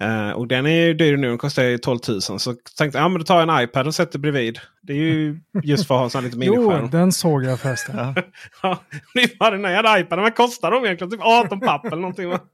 [0.02, 1.28] Eh, och den är ju dyr nu.
[1.28, 2.20] Den kostar ju 12 000.
[2.20, 2.38] Så
[2.78, 4.58] tänkte jag ja, men då tar jag en iPad och sätter bredvid.
[4.82, 6.90] Det är ju just för att ha en sån här liten Jo, miniskärm.
[6.90, 7.96] den såg jag förresten.
[8.62, 8.78] Ja,
[9.14, 10.22] det är bara den här iPaden.
[10.22, 11.10] Vad kostar de egentligen?
[11.10, 12.30] Typ 18 papp eller någonting.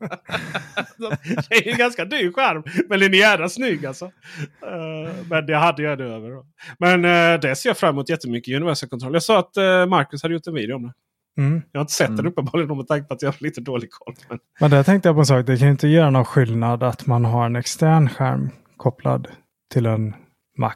[1.49, 2.63] det är ju en ganska dyr skärm.
[2.89, 4.05] Men den är jävla snygg alltså.
[4.05, 6.31] Eh, men det hade jag det över.
[6.31, 6.47] Då.
[6.79, 8.57] Men eh, det ser jag fram emot jättemycket.
[8.57, 9.13] Universal Control.
[9.13, 10.93] Jag sa att uh, Marcus hade gjort en video om det.
[11.39, 11.63] Mm.
[11.73, 14.15] Jag har inte sett den uppenbarligen med tanke på att jag har lite dålig koll.
[14.29, 15.47] Men, Men där tänkte jag på en sak.
[15.47, 19.29] Det kan ju inte göra någon skillnad att man har en extern skärm kopplad
[19.73, 20.15] till en
[20.59, 20.75] Mac.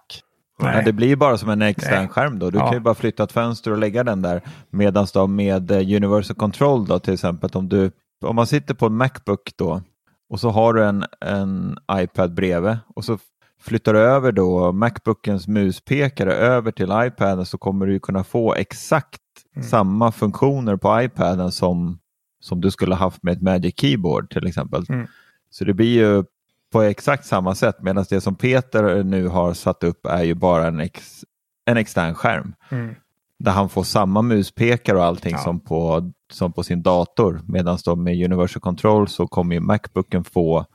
[0.62, 0.84] Nej.
[0.84, 2.08] Det blir ju bara som en extern Nej.
[2.08, 2.50] skärm då.
[2.50, 2.64] Du Ja.
[2.64, 4.42] kan ju bara flytta ett fönster och lägga den där.
[4.70, 7.90] Medan då med eh, Universal Control då till exempel om du
[8.24, 9.82] om man sitter på en Macbook då
[10.30, 13.18] och så har du en, en iPad bredvid och så
[13.60, 18.54] flyttar du över då Macbookens muspekare över till iPaden så kommer du ju kunna få
[18.54, 19.20] exakt
[19.62, 21.98] samma funktioner på iPaden som,
[22.40, 24.84] som du skulle haft med ett Magic Keyboard till exempel.
[24.88, 25.06] Mm.
[25.50, 26.24] Så det blir ju
[26.72, 30.66] på exakt samma sätt medan det som Peter nu har satt upp är ju bara
[30.66, 31.24] en, ex,
[31.64, 32.54] en extern skärm.
[32.70, 32.94] Mm.
[33.38, 35.38] Där han får samma muspekare och allting Ja.
[35.38, 37.40] som, på, som på sin dator.
[37.46, 40.66] Medan då med Universal Control så kommer ju Macbooken få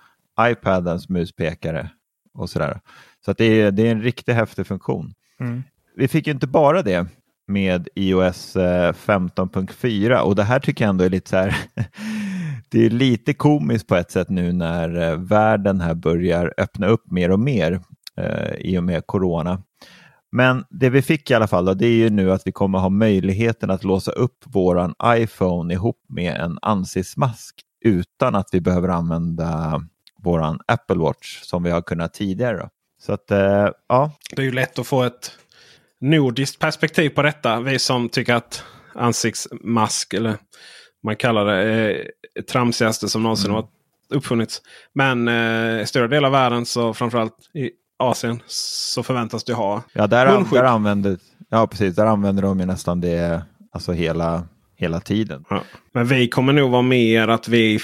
[0.41, 1.89] iPadens muspekare
[2.33, 2.79] och sådär.
[3.25, 5.13] Så att det, är, det är en riktigt häftig funktion.
[5.39, 5.63] Mm.
[5.95, 7.05] Vi fick ju inte bara det
[7.47, 11.55] med iOS eh, 15.4 och det här tycker jag ändå är lite så här
[12.69, 17.11] det är lite komiskt på ett sätt nu när eh, världen här börjar öppna upp
[17.11, 17.81] mer och mer
[18.17, 19.63] eh, i och med corona.
[20.31, 22.79] Men det vi fick i alla fall då, det är ju nu att vi kommer
[22.79, 28.89] ha möjligheten att låsa upp våran iPhone ihop med en ansiktsmask utan att vi behöver
[28.89, 29.81] använda
[30.23, 32.57] våran Apple Watch som vi har kunnat tidigare.
[32.57, 32.69] Då.
[33.01, 35.31] Så att eh, ja, det är ju lätt att få ett
[36.03, 37.59] nordiskt perspektiv på detta.
[37.59, 38.63] Vi som tycker att
[38.95, 40.37] ansiktsmask eller
[41.03, 42.07] man kallar det är
[42.51, 43.65] tramsigaste som någonsin har
[44.09, 44.61] uppfunnits.
[44.93, 49.81] Men eh, i stora delar av världen så framförallt i Asien så förväntas du ha
[49.93, 50.59] Ja, där, Munskydd.
[50.59, 51.17] där, använder,
[51.49, 51.95] Ja, precis.
[51.95, 54.43] Där använder de ju nästan det alltså hela,
[54.75, 55.45] hela tiden.
[55.49, 55.63] Ja.
[55.93, 57.79] Men vi kommer nog vara mer att vi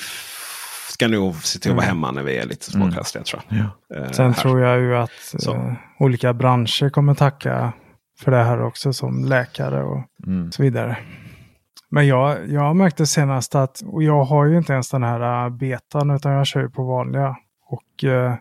[0.89, 3.59] ska nog se till att vara hemma när vi är lite småkrassliga tror jag.
[4.03, 4.41] Eh, Sen här.
[4.41, 7.73] tror jag ju att eh, olika branscher kommer tacka
[8.19, 10.51] för det här också som läkare och Mm.
[10.51, 10.97] så vidare.
[11.89, 15.49] Men jag, jag märkte senast att, och jag har ju inte ens den här äh,
[15.49, 17.35] betan utan jag kör ju på vanliga.
[17.67, 18.33] Och eh,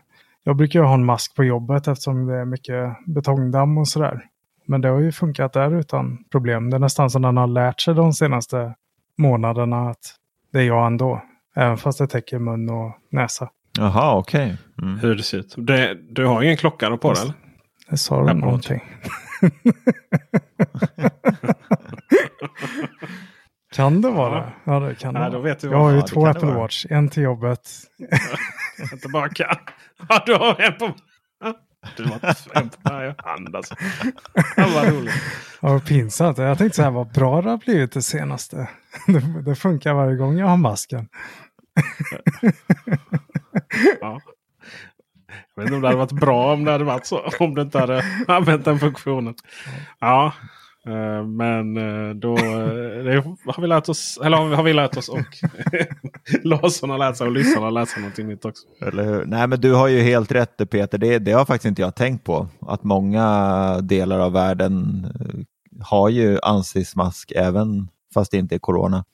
[0.43, 4.21] jag brukar ju ha en mask på jobbet eftersom det är mycket betongdamm och sådär.
[4.67, 6.69] Men det har ju funkat där utan problem.
[6.69, 8.75] Det är nästan som den har lärt sig de senaste
[9.17, 10.15] månaderna att
[10.53, 11.21] det är jag ändå.
[11.55, 13.49] Även fast det täcker mun och näsa.
[13.77, 14.57] Jaha, okej.
[14.81, 14.99] Mm.
[14.99, 15.55] Hur det ser ut.
[15.57, 17.33] Det, du har ingen klocka på det eller?
[17.89, 18.33] Det sa bra.
[18.33, 18.81] någonting.
[23.75, 24.51] kan det vara?
[24.63, 25.41] Ja, det kan det Ja, vara.
[25.41, 26.57] vet du jag har ju det två det Apple vara.
[26.59, 26.85] Watch.
[26.89, 27.69] En till jobbet.
[29.13, 29.55] Bara kan.
[30.09, 30.93] Ja, du har en på...
[31.97, 33.75] Du har en på varje hand alltså.
[34.57, 35.13] Ja, vad roligt.
[35.61, 36.37] Ja, pinsamt.
[36.37, 38.69] Jag tänkte så här, vad bra det har blivit det senaste.
[39.07, 41.07] Det, det funkar varje gång jag har masken.
[44.01, 44.21] Ja.
[45.59, 47.21] Jag vet inte om det hade varit bra om det hade varit så.
[47.39, 49.35] Om du inte hade använt den funktionen.
[49.99, 50.33] Ja,
[50.87, 54.19] eh, men eh, då eh, det har vi lärt oss.
[54.23, 55.19] Eller har vi lärt oss och
[56.43, 58.67] Larsson har lärt sig och lyssnarna har lärt sig någonting nytt också.
[58.81, 59.25] Eller hur?
[59.25, 60.97] Nej, men du har ju helt rätt Peter.
[60.97, 62.47] Det, det har faktiskt inte jag tänkt på.
[62.61, 65.07] Att många delar av världen
[65.81, 69.05] har ju ansiktsmask även fast det inte är corona.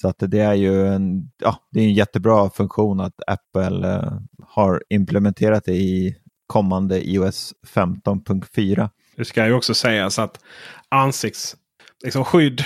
[0.00, 4.12] Så att det är ju en, ja, det är en jättebra funktion att Apple eh,
[4.48, 8.90] har implementerat det i kommande iOS 15.4.
[9.16, 10.40] Det ska ju också sägas att
[10.88, 11.58] ansiktsskydd.
[12.04, 12.60] Liksom, skydd,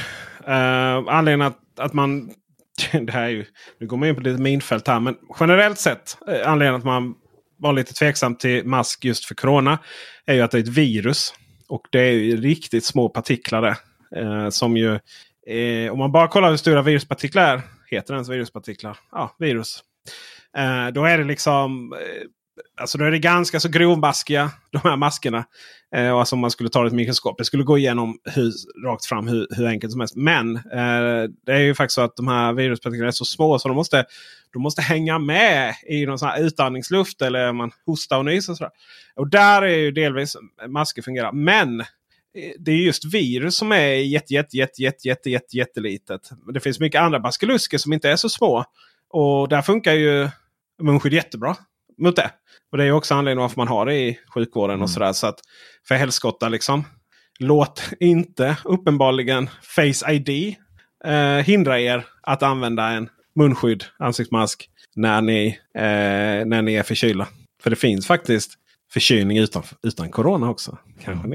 [0.47, 2.31] eh, anledningen att, att man...
[2.93, 3.45] Det här är ju,
[3.81, 5.01] nu går man in på lite minfält här.
[5.01, 7.15] Men generellt sett eh, anledningen att man
[7.59, 9.79] var lite tveksam till mask just för corona.
[10.27, 11.35] Är ju att det är ett virus.
[11.69, 13.77] Och det är ju riktigt små partiklar det.
[14.21, 14.99] Eh, som ju...
[15.47, 17.61] Eh, om man bara kollar hur stora viruspartiklar är.
[17.91, 18.99] Heter det ens viruspartiklar?
[19.13, 19.83] Ja, virus.
[20.57, 21.93] Eh, då är det liksom...
[21.93, 22.29] Eh,
[22.81, 25.45] Alltså då är det ganska så grovmaskiga de här maskerna.
[25.95, 27.39] Eh, alltså om man skulle ta ett mikroskop.
[27.39, 28.53] Det skulle gå igenom hur,
[28.87, 30.17] rakt fram hur, hur enkelt som helst.
[30.17, 33.69] Men eh, det är ju faktiskt så att de här viruspartiklarna är så små så
[33.69, 34.05] de måste,
[34.53, 37.23] de måste hänga med i någon sån här utandningsluft.
[37.23, 38.53] Eller man hostar och nyser.
[38.53, 38.73] Och, sådär.
[39.17, 40.37] och där är ju delvis
[40.69, 41.33] masker fungerar.
[41.33, 41.87] Men eh,
[42.59, 46.31] det är just virus som är jätte, jätte, jätte, jätte, jätte, jätte, jättelitet.
[46.45, 48.65] Men det finns mycket andra baskelusker som inte är så små.
[49.11, 50.29] Och där funkar ju
[50.83, 51.57] munskydd jättebra
[51.99, 52.31] mot det.
[52.73, 55.13] Och det är också anledningen varför man har det i sjukvården och sådär.
[55.13, 55.41] Så att
[55.89, 56.85] för helskotta liksom.
[57.39, 60.57] Låt inte uppenbarligen Face ID
[61.05, 67.29] eh, hindra er att använda en munskydd, ansiktsmask, när ni, eh, när ni är förkylda.
[67.63, 68.53] För det finns faktiskt
[68.93, 70.79] förkylning utan, utan corona också.
[71.05, 71.35] Kanske ni.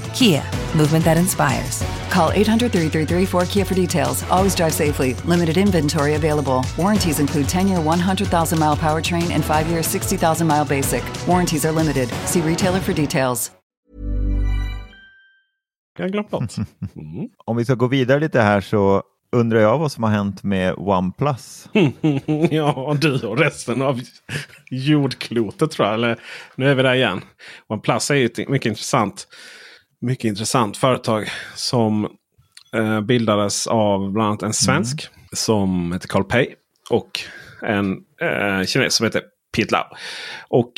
[0.13, 0.43] Kia,
[0.75, 1.83] movement that inspires.
[2.09, 4.23] Call 800 333 4KIA for details.
[4.29, 5.13] Always drive safely.
[5.25, 6.63] Limited inventory available.
[6.77, 11.03] Warranties include 10 year 100,000 mile powertrain and 5 year 60,000 mile basic.
[11.27, 12.09] Warranties are limited.
[12.25, 13.51] See retailer for details.
[15.97, 16.55] Jag glömt.
[16.95, 17.29] Mm.
[17.45, 20.73] Om vi ska gå vidare lite här så undrar jag vad som har hänt med
[20.77, 21.69] OnePlus.
[22.51, 24.01] ja, du och resten av
[24.69, 25.95] jordklotet tror jag.
[25.95, 26.19] Eller,
[26.55, 27.21] nu är vi där igen.
[27.67, 29.27] OnePlus är ju mycket intressant,
[30.01, 32.07] mycket intressant företag som
[32.75, 36.55] eh, bildades av bland annat en svensk som heter Carl Pei
[36.89, 37.19] och
[37.61, 39.21] en eh, kines som heter
[39.55, 39.83] Piet Lau.
[40.49, 40.73] Och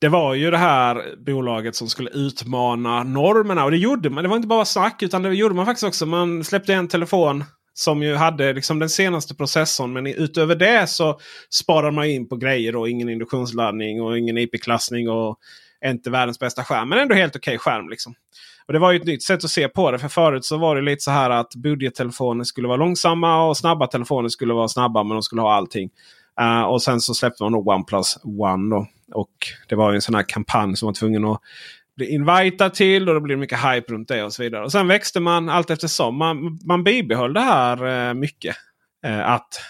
[0.00, 3.64] det var ju det här bolaget som skulle utmana normerna.
[3.64, 4.22] Och det gjorde man.
[4.24, 6.06] Det var inte bara snack utan det gjorde man faktiskt också.
[6.06, 9.92] Man släppte en telefon som ju hade liksom den senaste processorn.
[9.92, 12.76] Men utöver det så sparade man in på grejer.
[12.76, 15.08] och Ingen induktionsladdning och ingen IP-klassning.
[15.08, 15.38] och
[15.86, 16.88] inte världens bästa skärm.
[16.88, 17.88] Men ändå helt okej okay skärm.
[17.88, 18.14] Liksom.
[18.66, 19.98] Och Det var ju ett nytt sätt att se på det.
[19.98, 23.86] För förut så var det lite så här att budgettelefoner skulle vara långsamma och snabba
[23.86, 25.02] telefoner skulle vara snabba.
[25.02, 25.90] Men de skulle ha allting.
[26.40, 28.76] Uh, och sen så släppte man då OnePlus One.
[28.76, 28.86] Då.
[29.12, 29.32] Och
[29.68, 31.40] det var en sån här kampanj som var tvungen att
[31.96, 34.64] bli invitad till och det blev mycket hype runt det och så vidare.
[34.64, 36.16] Och sen växte man allt eftersom.
[36.16, 38.56] Man, man bibehöll det här uh, mycket.
[39.06, 39.60] Uh, att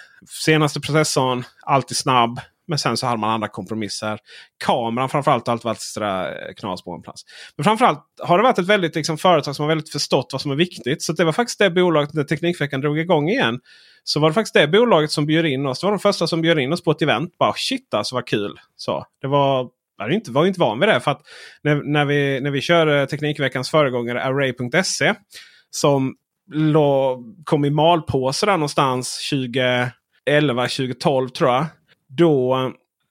[0.44, 2.40] senaste processorn alltid snabb.
[2.68, 4.18] Men sen så hade man andra kompromisser.
[4.64, 7.22] Kameran framförallt har alltid varit extra eh, knas på en plats.
[7.57, 10.50] Men framförallt har det varit ett väldigt liksom, företag som har väldigt förstått vad som
[10.50, 11.02] är viktigt.
[11.02, 13.61] Så det var faktiskt det bolaget när Teknikveckan drog igång igen
[14.04, 15.81] så var det faktiskt det bolaget som bjöd in oss.
[15.81, 17.38] Det var de första som bjöd in oss på ett event.
[17.38, 18.61] Bara shit alltså vad kul!
[18.76, 21.00] Så det var jag var inte, var inte van vid det.
[21.00, 21.22] För att
[21.62, 25.14] när, när, vi, när vi körde Teknikveckans föregångare Array.se.
[25.70, 26.14] Som
[26.52, 31.66] lå, kom i malpåse där någonstans 2011, 2012 tror jag.
[32.08, 32.56] Då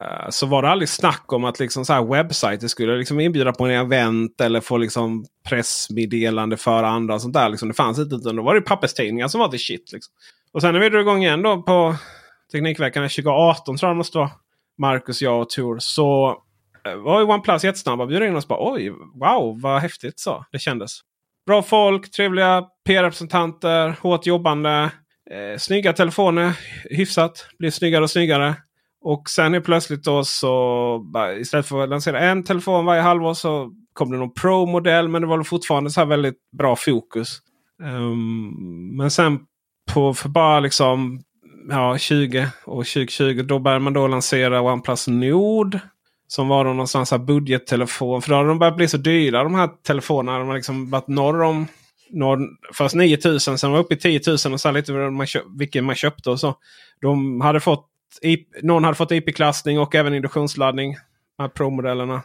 [0.04, 3.54] uh, så var det aldrig snack om att liksom så här webbsajter skulle liksom inbjuda
[3.54, 7.16] på en event eller få liksom pressmeddelande för andra.
[7.16, 7.50] Och sånt där.
[7.50, 8.16] Liksom, det fanns inte.
[8.16, 9.92] Utan då var det papperstidningar som var the shit.
[9.94, 10.14] Liksom.
[10.52, 11.96] Och sen när vi drog igång igen då på
[12.52, 14.32] Teknikveckan 2018 tror jag det måste vara.
[14.78, 15.78] Marcus, jag och Tor.
[15.80, 16.38] Så
[16.86, 18.06] eh, var ju OnePlus jättesnabba.
[18.06, 21.00] Bjöd in oss bara oj, wow vad häftigt så det kändes.
[21.46, 24.92] Bra folk, trevliga PR-representanter, hårt jobbande.
[25.32, 26.52] Eh, snygga telefoner,
[26.90, 27.48] hyfsat.
[27.60, 28.56] Blir snyggare och snyggare.
[29.10, 31.04] Och sen är plötsligt då så
[31.40, 35.08] istället för att lansera en telefon varje halvår så kom det någon Pro-modell.
[35.08, 37.40] Men det var fortfarande så här väldigt bra fokus.
[37.84, 39.40] Um, men sen
[39.94, 41.22] på för bara liksom
[41.70, 45.80] ja, 20 och 2020 då började man då lansera OnePlus Nord.
[46.28, 48.22] Som var då någonstans här budgettelefon.
[48.22, 50.40] För då hade de börjat bli så dyra de här telefonerna.
[50.40, 51.68] De har liksom varit norr om
[52.10, 52.40] norr,
[52.74, 56.30] först 9000 sen var uppe i 10 000 och sen lite man vilken man köpte
[56.30, 56.56] och så.
[57.02, 57.87] De hade fått
[58.62, 60.94] någon hade fått IP-klassning och även induktionsladdning.
[61.38, 62.22] De här Pro-modellerna.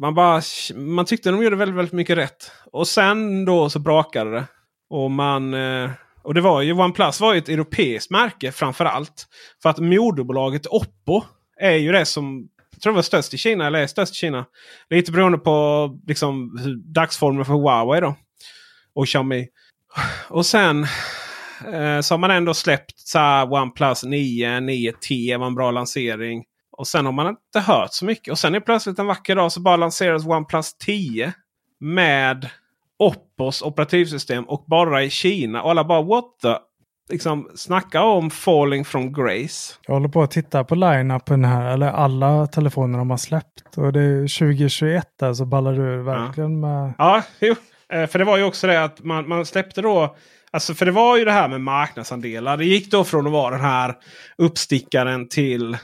[0.00, 0.42] Man, bara,
[0.74, 2.50] man tyckte de gjorde väldigt, väldigt mycket rätt.
[2.72, 4.44] Och sen då så brakade det.
[4.90, 5.90] Och man eh,
[6.26, 9.26] och det var ju OnePlus var ju ett europeiskt märke framför allt.
[9.62, 11.22] För att moderbolaget Oppo
[11.60, 14.16] är ju det som jag tror det var störst i Kina eller är störst i
[14.16, 14.44] Kina.
[14.90, 16.58] Lite beroende på liksom,
[16.94, 18.14] dagsformen för Huawei då.
[18.94, 19.48] Och Xiaomi.
[20.28, 20.86] Och sen
[21.72, 26.44] eh, så har man ändå släppt så här, OnePlus 9, 9T var en bra lansering.
[26.78, 28.32] Och sen har man inte hört så mycket.
[28.32, 31.32] Och sen är plötsligt en vacker dag så bara lanseras OnePlus 10.
[31.80, 32.50] Med
[32.98, 35.62] Oppos operativsystem och bara i Kina.
[35.62, 36.56] Och alla bara what the?
[37.08, 39.74] Liksom, snacka om falling from grace.
[39.86, 43.76] Jag håller på att titta på line-upen här, eller alla telefoner de har släppt.
[43.76, 46.68] Och det är 2021 där så ballar du verkligen ja.
[46.68, 46.94] med.
[46.98, 47.54] Ja, jo.
[47.92, 50.16] Eh, för det var ju också det att man, man släppte då
[50.50, 52.56] Alltså för det var ju det här med marknadsandelar.
[52.56, 53.94] Det gick då från att vara den här
[54.38, 55.76] uppstickaren till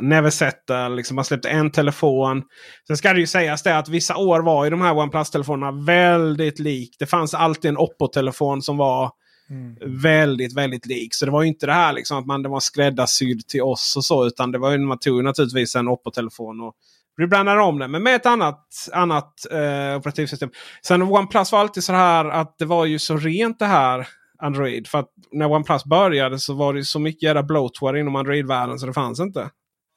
[0.00, 0.88] never settle.
[0.88, 2.42] Liksom man släppte en telefon.
[2.86, 6.58] Sen ska det ju sägas det att vissa år var ju de här OnePlus-telefonerna väldigt
[6.58, 6.96] lik.
[6.98, 9.10] Det fanns alltid en Oppo-telefon som var
[9.50, 10.00] mm.
[10.02, 11.14] väldigt, väldigt lik.
[11.14, 13.96] Så det var ju inte det här liksom att man det var skräddarsydd till oss
[13.96, 14.26] och så.
[14.26, 16.74] Utan det var ju, man tog naturligtvis en Oppo-telefon och
[17.20, 17.90] rebrandade om den.
[17.90, 20.50] Men med ett annat, annat eh, operativsystem.
[20.86, 24.08] Sen OnePlus var alltid så här att det var ju så rent det här.
[24.38, 24.88] Android.
[24.88, 28.86] För att när OnePlus började så var det så mycket jävla bloatware inom Android-världen så
[28.86, 29.50] det fanns inte.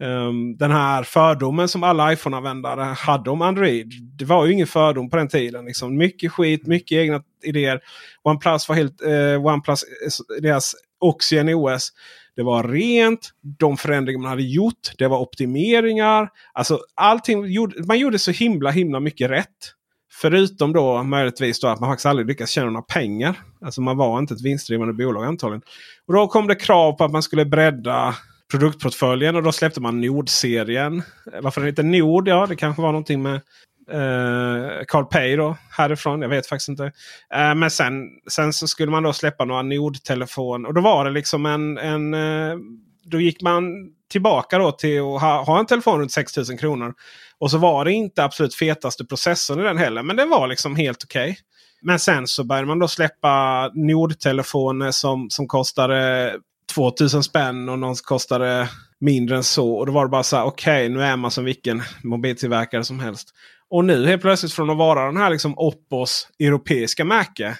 [0.03, 3.93] Um, den här fördomen som alla iPhone-användare hade om Android.
[4.17, 5.65] Det var ju ingen fördom på den tiden.
[5.65, 5.97] Liksom.
[5.97, 7.79] Mycket skit, mycket egna idéer.
[8.23, 11.89] OnePlus var helt Eh, OnePlus, eh, deras Oxygen OS.
[12.39, 13.30] Det var rent.
[13.60, 14.91] De förändringar man hade gjort.
[14.97, 16.30] Det var optimeringar.
[16.54, 17.39] Alltså allting
[17.88, 19.73] man gjorde så himla himla mycket rätt.
[20.21, 23.39] Förutom då möjligtvis då att man faktiskt aldrig lyckats tjäna några pengar.
[23.65, 25.62] Alltså man var inte ett vinstdrivande bolag antagligen.
[26.08, 28.15] Och då kom det krav på att man skulle bredda
[28.52, 31.04] produktportföljen och då släppte man Nord-serien.
[31.41, 32.28] Varför den heter Nord?
[32.28, 33.41] Ja, det kanske var någonting med
[33.91, 36.21] eh, Carl Pay då, härifrån.
[36.21, 36.91] Jag vet faktiskt inte.
[37.34, 37.93] Eh, men sen,
[38.32, 40.65] sen så skulle man då släppa några Nord-telefon.
[40.65, 41.78] Och då var det liksom en...
[41.78, 42.58] en eh,
[43.04, 43.63] då gick man
[44.12, 46.93] tillbaka då till att ha, ha en telefon runt 6000 kronor.
[47.38, 50.04] Och så var det inte absolut fetaste processorn i den heller.
[50.04, 51.32] Men den var liksom helt okej.
[51.32, 51.36] Okay.
[51.82, 56.33] Men sen så började man då släppa Nord-telefoner som, som kostade
[56.75, 58.69] 2000 spänn och någon kostade
[59.00, 59.73] mindre än så.
[59.73, 62.83] Och då var det bara så här, okej okay, nu är man som vilken mobiltillverkare
[62.83, 63.29] som helst.
[63.70, 67.58] Och nu helt plötsligt från att vara den här liksom Oppos europeiska märke.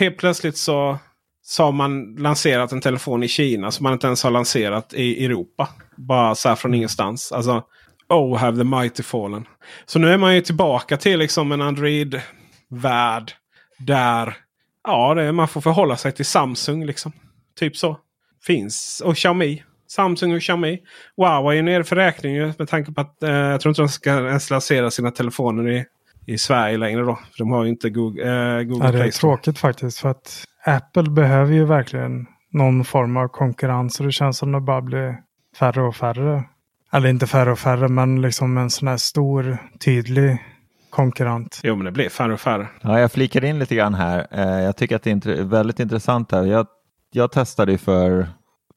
[0.00, 0.98] Helt plötsligt så,
[1.42, 5.24] så har man lanserat en telefon i Kina som man inte ens har lanserat i
[5.24, 5.68] Europa.
[5.96, 7.32] Bara så här från ingenstans.
[7.32, 7.62] Alltså,
[8.08, 9.46] Oh, have the mighty fallen.
[9.86, 13.32] Så nu är man ju tillbaka till liksom en Android-värld.
[13.78, 14.36] Där
[14.84, 16.86] ja, det, man får förhålla sig till Samsung.
[16.86, 17.12] liksom.
[17.58, 17.98] Typ så.
[18.46, 19.02] Finns.
[19.04, 19.62] Och Xiaomi.
[19.92, 20.78] Samsung och Xiaomi.
[21.16, 24.10] Huawei är nere för räkning med tanke på att eh, jag tror inte de ska
[24.10, 25.84] ens lansera sina telefoner i,
[26.26, 27.02] i Sverige längre.
[27.02, 27.14] då.
[27.14, 29.98] För de har ju inte Google, eh, Google ja, det är tråkigt faktiskt.
[29.98, 34.00] För att Apple behöver ju verkligen någon form av konkurrens.
[34.00, 35.16] Och det känns som det bara blir
[35.58, 36.44] färre och färre.
[36.92, 40.38] Eller inte färre och färre, men liksom en sån här stor, tydlig
[40.90, 41.60] konkurrent.
[41.62, 42.68] Jo, men det blir färre och färre.
[42.80, 44.26] Ja, jag flikar in lite grann här.
[44.30, 46.44] Eh, jag tycker att det är väldigt intressant här.
[46.44, 46.66] Jag,
[47.12, 48.28] jag testade för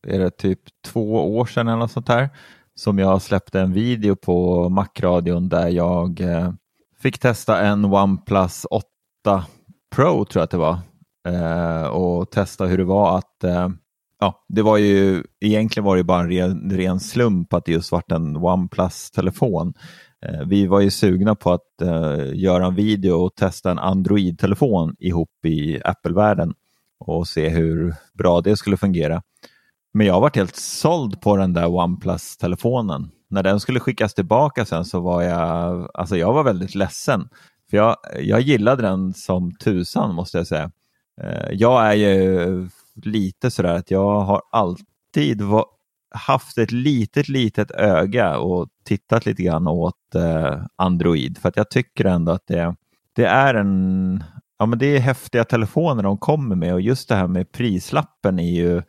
[0.08, 2.30] är det typ två år sedan eller något sånt här
[2.76, 6.54] som jag släppte en video på Macradion där jag eh,
[7.02, 9.46] fick testa en OnePlus 8
[9.96, 10.80] Pro tror jag att det var
[11.28, 13.70] eh, och testa hur det var att eh,
[14.20, 17.92] ja, det var ju egentligen var det bara en ren, ren slump att det just
[17.92, 19.74] vart en OnePlus-telefon.
[20.26, 24.96] Eh, vi var ju sugna på att eh, göra en video och testa en Android-telefon
[25.00, 26.54] ihop i Apple-världen
[27.00, 29.22] och se hur bra det skulle fungera.
[29.98, 33.12] Men jag varit helt såld på den där OnePlus-telefonen.
[33.30, 37.30] När den skulle skickas tillbaka sen så var jag, alltså jag var väldigt ledsen.
[37.70, 40.72] För jag, jag gillade den som tusan måste jag säga.
[41.22, 45.42] Eh, jag är ju lite sådär att jag har alltid
[46.16, 51.38] haft ett litet, litet öga och tittat lite grann åt eh, Android.
[51.38, 52.76] För att jag tycker ändå att det,
[53.16, 54.24] det är en
[54.58, 58.40] Ja, men det är häftiga telefoner de kommer med och just det här med prislappen
[58.40, 58.82] är ju,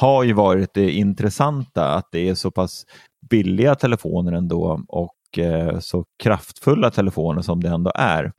[0.00, 2.86] har ju varit det intressanta att det är så pass
[3.30, 8.32] billiga telefoner ändå och eh, så kraftfulla telefoner som det ändå är.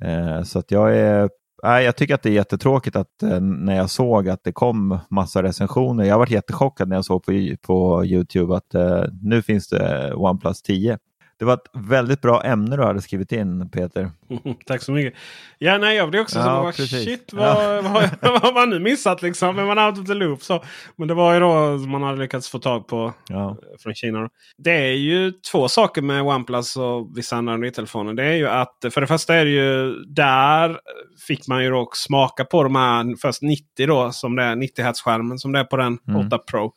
[0.00, 1.28] Eh, så att jag är
[1.62, 4.98] Nej, jag tycker att det är jättetråkigt att eh, när jag såg att det kom
[5.10, 6.04] massa recensioner.
[6.04, 10.62] Jag var jättechockad när jag såg på, på Youtube att eh, nu finns det OnePlus
[10.62, 10.98] 10.
[11.38, 14.10] Det var ett väldigt bra ämne du hade skrivit in Peter.
[14.66, 15.14] Tack så mycket.
[15.58, 19.22] Ja, nej, jag blev också ja, så shit, vad, vad, vad har man nu missat
[19.22, 19.56] liksom?
[19.56, 20.42] Men man out of the loop.
[20.42, 20.64] Så.
[20.96, 23.56] Men det var ju då man hade lyckats få tag på ja.
[23.78, 24.28] från Kina.
[24.58, 28.14] Det är ju två saker med OnePlus och vissa andra Android-telefoner.
[28.14, 30.80] Det är ju att för det första är det ju där
[31.26, 34.84] fick man ju då smaka på de här först 90 då som det är 90
[34.84, 36.26] Hz skärmen som det är på den mm.
[36.26, 36.72] 8 Pro.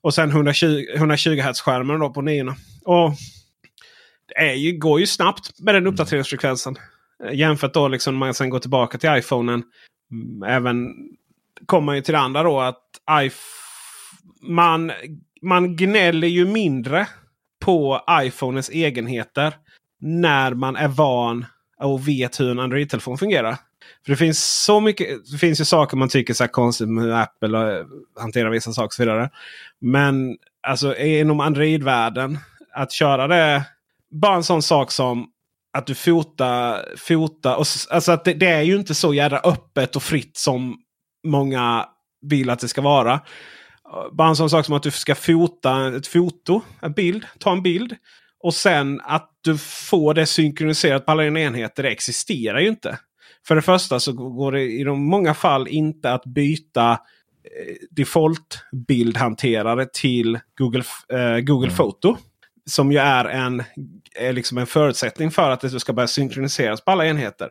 [0.00, 2.54] Och sen 120, 120 Hz skärmen då på 9.
[2.84, 3.12] Och
[4.36, 5.92] är ju, går ju snabbt med den mm.
[5.92, 6.76] uppdateringsfrekvensen.
[7.22, 7.34] Mm.
[7.34, 9.62] Jämfört då liksom när man sen går tillbaka till iPhonen.
[10.12, 10.94] Mm, även
[11.66, 12.82] kommer ju till det andra då att
[14.40, 14.92] man,
[15.42, 17.06] man gnäller ju mindre
[17.60, 19.54] på iPhonens egenheter.
[20.00, 21.46] När man är van
[21.80, 23.56] och vet hur en Android-telefon fungerar.
[24.04, 25.08] För det finns så mycket.
[25.32, 27.84] Det finns ju saker man tycker är konstigt med hur Apple
[28.20, 29.30] hanterar vissa saker och så vidare.
[29.80, 32.38] Men alltså inom Android-världen.
[32.72, 33.64] Att köra det
[34.10, 35.26] bara en sån sak som
[35.78, 36.84] att du fotar.
[36.96, 40.76] fotar och, alltså att det, det, är ju inte så jävla öppet och fritt som
[41.26, 41.86] många
[42.26, 43.20] vill att det ska vara.
[44.12, 47.62] Bara en sån sak som att du ska fota ett foto, en bild, ta en
[47.62, 47.96] bild.
[48.40, 51.82] Och sen att du får det synkroniserat på alla dina enheter.
[51.82, 52.98] Det existerar ju inte.
[53.46, 58.64] För det första så går det i de många fall inte att byta eh, default
[58.88, 61.76] bildhanterare till Google, eh, Google mm.
[61.76, 62.16] Photo.
[62.68, 63.62] Som ju är en,
[64.14, 67.48] är liksom en förutsättning för att det ska börja synkroniseras på alla enheter.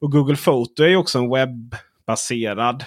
[0.00, 2.84] Och Google Photo är ju också en webbaserad.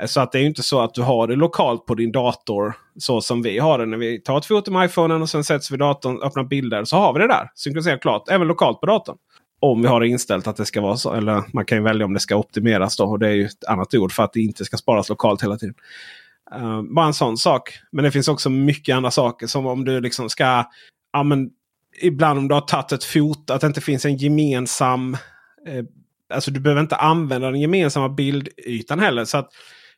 [0.00, 2.76] Eh, så att det är inte så att du har det lokalt på din dator.
[2.98, 5.70] Så som vi har det när vi tar ett foto med iPhonen och sen sätts
[5.70, 6.84] vi datorn, öppnar bilder.
[6.84, 8.28] Så har vi det där synkroniserat klart.
[8.28, 9.16] Även lokalt på datorn.
[9.60, 11.14] Om vi har det inställt att det ska vara så.
[11.14, 13.04] Eller man kan ju välja om det ska optimeras då.
[13.04, 15.56] Och det är ju ett annat ord för att det inte ska sparas lokalt hela
[15.56, 15.74] tiden.
[16.54, 17.78] Uh, bara en sån sak.
[17.92, 19.46] Men det finns också mycket andra saker.
[19.46, 20.64] Som om du liksom ska
[21.12, 21.50] ja, men,
[22.02, 25.14] ibland om du har tagit ett foto, att det inte finns en gemensam...
[25.66, 25.84] Eh,
[26.34, 29.24] alltså du behöver inte använda den gemensamma bildytan heller.
[29.24, 29.50] Så att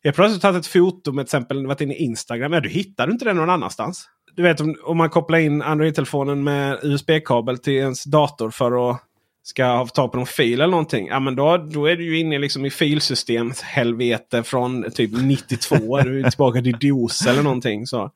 [0.03, 2.53] jag plötsligt tagit ett foto med till exempel varit inne i Instagram.
[2.53, 4.09] Ja, du hittar inte det någon annanstans.
[4.37, 9.03] Du vet om, om man kopplar in Android-telefonen med USB-kabel till ens dator för att
[9.43, 11.07] ska ha tag på någon fil eller någonting.
[11.07, 16.01] Ja, men då, då är du ju inne liksom i filsystemshelvete från typ 92.
[16.01, 17.87] du är tillbaka till DOS eller någonting.
[17.87, 18.11] Så,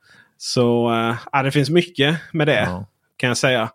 [0.45, 0.92] så
[1.32, 2.62] äh, det finns mycket med det.
[2.62, 2.86] Ja
[3.16, 3.70] kan jag säga.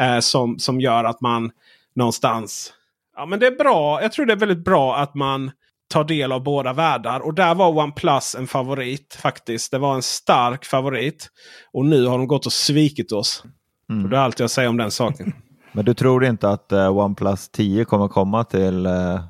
[0.00, 1.50] Eh, som, som gör att man
[1.94, 2.72] någonstans...
[3.16, 4.02] Ja men det är bra.
[4.02, 5.50] Jag tror det är väldigt bra att man
[5.88, 7.20] tar del av båda världar.
[7.20, 9.70] Och där var OnePlus en favorit faktiskt.
[9.70, 11.28] Det var en stark favorit.
[11.72, 13.44] Och nu har de gått och svikit oss.
[13.90, 14.04] Mm.
[14.04, 15.32] Och det är allt jag säger om den saken.
[15.72, 19.20] Men du tror inte att uh, OnePlus 10 kommer komma till uh,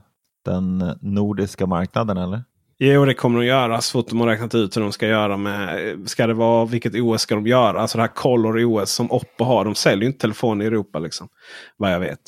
[0.44, 2.42] den nordiska marknaden eller?
[2.78, 5.36] Jo, det kommer de göra så fort de har räknat ut hur de ska göra
[5.36, 5.98] med.
[6.06, 7.80] Ska det vara vilket OS ska de göra?
[7.80, 9.64] Alltså det här Color OS som Oppo har.
[9.64, 11.28] De säljer ju inte telefon i Europa liksom.
[11.76, 12.20] Vad jag vet.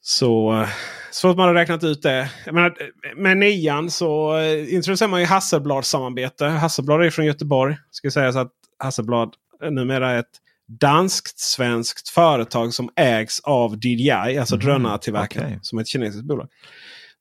[0.00, 0.64] Så,
[1.10, 2.30] så fort man har räknat ut det.
[2.44, 2.76] Jag menar,
[3.16, 6.46] med nian så eh, introducerar man ju Hasselblad-samarbete.
[6.46, 7.76] Hasselblad är från Göteborg.
[7.90, 9.34] Ska sägas att Hasselblad
[9.70, 10.40] numera är ett
[10.80, 14.10] danskt-svenskt företag som ägs av DJI.
[14.10, 15.46] Alltså mm, drönartillverkare.
[15.46, 15.58] Okay.
[15.62, 16.48] Som är ett kinesiskt bolag.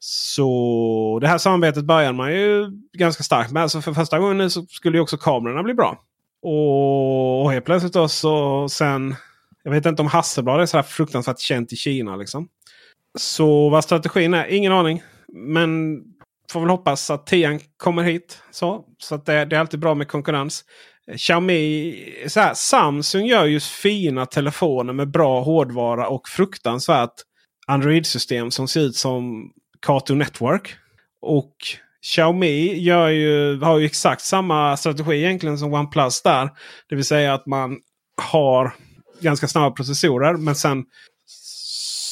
[0.07, 3.63] Så det här samarbetet börjar man ju ganska starkt med.
[3.63, 5.99] Alltså för första gången nu så skulle ju också kamerorna bli bra.
[6.41, 9.15] Och, helt plötsligt då så sen.
[9.63, 12.15] Jag vet inte om Hasselblad är så här fruktansvärt känt i Kina.
[12.15, 12.47] Liksom.
[13.17, 15.03] Så vad strategin är, ingen aning.
[15.33, 16.01] Men
[16.51, 18.41] får väl hoppas att tian kommer hit.
[18.51, 20.63] Så, så att det, det är alltid bra med konkurrens.
[21.17, 21.95] Xiaomi,
[22.27, 27.13] så här, Samsung gör ju fina telefoner med bra hårdvara och fruktansvärt
[27.67, 29.51] Android-system som ser ut som
[29.81, 30.75] Cartoon Network.
[31.21, 31.55] Och
[32.01, 36.49] Xiaomi gör ju, har ju exakt samma strategi egentligen som OnePlus där.
[36.89, 37.79] Det vill säga att man
[38.21, 38.73] har
[39.21, 40.83] ganska snabba processorer men sen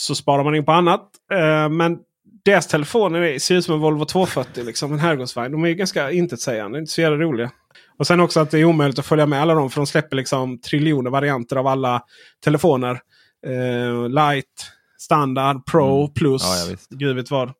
[0.03, 1.09] så sparar man in på annat.
[1.31, 1.97] Eh, men
[2.45, 4.63] deras telefoner ser ut som en Volvo 240.
[4.63, 5.51] Liksom, en herrgårdsvagn.
[5.51, 6.79] De är ju ganska intetsägande.
[6.79, 7.51] Inte så jävla roliga.
[7.97, 9.69] Och sen också att det är omöjligt att följa med alla dem.
[9.69, 12.03] För de släpper liksom triljoner varianter av alla
[12.43, 12.99] telefoner.
[13.45, 14.71] Eh, uh, light,
[15.03, 16.13] standard, pro, mm.
[16.13, 16.43] plus.
[16.43, 17.53] Ja, Gud vet vad.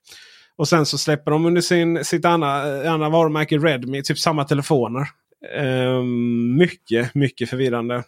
[0.56, 5.08] Och sen så släpper de under sin, sitt andra, andra varumärke Redmi typ samma telefoner.
[5.62, 6.04] Uh,
[6.58, 8.04] mycket, mycket förvirrande.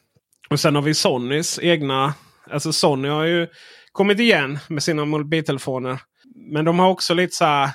[0.49, 2.13] Och sen har vi Sonys egna.
[2.51, 3.47] Alltså Sony har ju
[3.91, 5.99] kommit igen med sina mobiltelefoner.
[6.35, 7.69] Men de har också lite så här.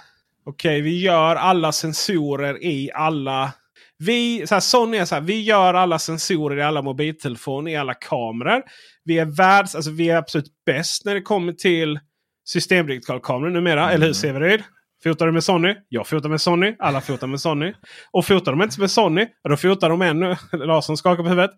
[0.45, 3.53] Okej, okay, vi gör alla sensorer i alla
[4.01, 7.77] vi, så här, Sony är så här, vi gör alla sensorer i alla mobiltelefoner, i
[7.77, 8.63] alla kameror.
[9.05, 12.01] Vi är världs, alltså vi är absolut bäst när det kommer till
[12.45, 13.83] systemdigitalkameror numera.
[13.83, 13.95] Mm.
[13.95, 14.63] Eller hur Severyd?
[15.05, 15.75] Fotar du med Sony?
[15.89, 16.77] Jag fotar med Sony.
[16.79, 17.73] Alla fotar med Sony.
[18.11, 20.37] Och fotar de inte med Sony, då fotar de ännu.
[20.53, 21.51] Larsson skakar på huvudet.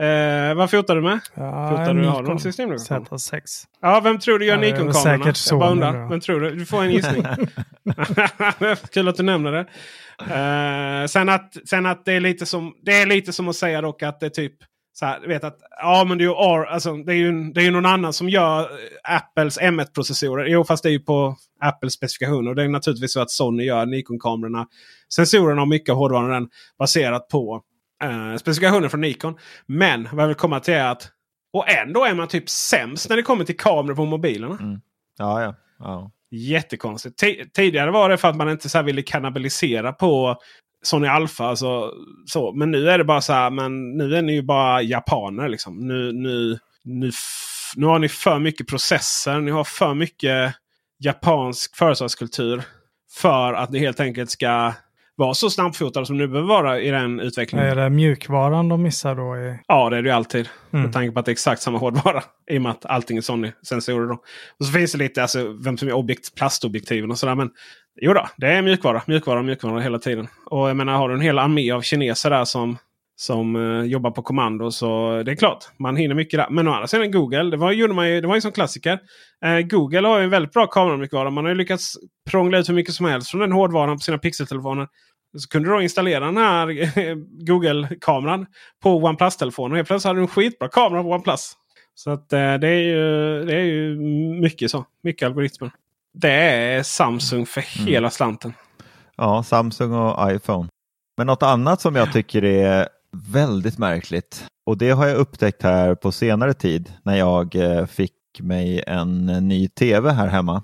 [0.00, 1.20] Eh, vad fotar du med?
[1.34, 3.40] Ja, fotar du, har du Z6.
[3.80, 5.24] Ja, vem tror du gör ja, Nikon-kamerorna?
[5.24, 5.74] Säkert så.
[6.10, 6.54] Vem tror du?
[6.54, 7.24] Du får en gissning.
[8.92, 9.66] Kul att du nämner det.
[10.20, 13.80] Uh, sen, att, sen att det är lite som det är lite som att säga
[13.80, 14.54] dock att det är typ
[14.92, 17.60] så här, vet att ja men det är ju, R, alltså, det är ju, det
[17.60, 18.68] är ju någon annan som gör
[19.04, 20.46] Apples M1-processorer.
[20.46, 22.50] Jo fast det är ju på Apples specifikationer.
[22.50, 24.66] Och det är naturligtvis så att Sony gör Nikon-kamerorna.
[25.14, 27.62] Sensorerna och mycket hårdvaran baserat på
[28.04, 29.34] uh, specifikationer från Nikon.
[29.66, 31.08] Men vad jag vill komma till är att
[31.52, 34.58] och ändå är man typ sämst när det kommer till kameror på mobilerna.
[34.60, 34.80] Mm.
[35.18, 35.54] Ja, ja.
[35.78, 36.10] ja.
[36.30, 37.18] Jättekonstigt.
[37.18, 40.36] T tidigare var det för att man inte så ville kannibalisera på
[40.82, 41.44] Sony Alpha.
[41.44, 41.92] Alltså,
[42.26, 42.52] så.
[42.52, 43.50] Men nu är det bara så här.
[43.50, 45.48] Men nu är ni ju bara japaner.
[45.48, 45.88] Liksom.
[45.88, 47.10] Nu, nu, nu,
[47.76, 49.40] nu har ni för mycket processer.
[49.40, 50.54] Ni har för mycket
[50.98, 52.62] japansk företagskultur.
[53.10, 54.72] För att ni helt enkelt ska
[55.22, 57.66] vara så snabbfotade som nu behöver vara i den utvecklingen.
[57.66, 59.36] Är det mjukvaran de missar då?
[59.36, 59.58] I...
[59.68, 60.48] Ja, det är det ju alltid.
[60.72, 60.82] Mm.
[60.82, 62.22] Med tanke på att det är exakt samma hårdvara.
[62.50, 64.08] I och med att allting är Sony-sensorer.
[64.08, 64.14] Då.
[64.58, 67.34] Och så finns det lite alltså, vem som är objekt, plastobjektiven och sådär.
[67.34, 67.50] Men
[68.00, 70.28] jo då, det är mjukvara, mjukvara, mjukvara hela tiden.
[70.46, 72.78] Och jag menar, har du en hel armé av kineser där som
[73.16, 74.70] som uh, jobbar på kommando.
[74.70, 76.46] Så det är klart, man hinner mycket där.
[76.50, 78.98] Men å andra sidan Google, det var, gjorde man ju, det var ju som klassiker.
[79.46, 81.30] Uh, Google har ju en väldigt bra kameramjukvara.
[81.30, 81.94] Man har ju lyckats
[82.30, 84.88] prångla ut hur mycket som helst från den hårdvaran på sina pixeltelefoner.
[85.38, 86.66] Så kunde du installera den här
[87.46, 88.46] Google-kameran
[88.82, 89.76] på OnePlus-telefonen.
[89.76, 91.52] Helt plötsligt hade du en skitbra kamera på OnePlus.
[91.94, 93.96] Så att, uh, det, är ju, det är ju
[94.40, 94.84] mycket så.
[95.02, 95.70] Mycket algoritmer.
[96.14, 97.92] Det är Samsung för mm.
[97.92, 98.52] hela slanten.
[99.16, 100.68] Ja, Samsung och iPhone.
[101.16, 102.88] Men något annat som jag tycker är
[103.32, 104.46] väldigt märkligt.
[104.66, 109.26] Och det har jag upptäckt här på senare tid när jag eh, fick mig en
[109.26, 110.62] ny tv här hemma.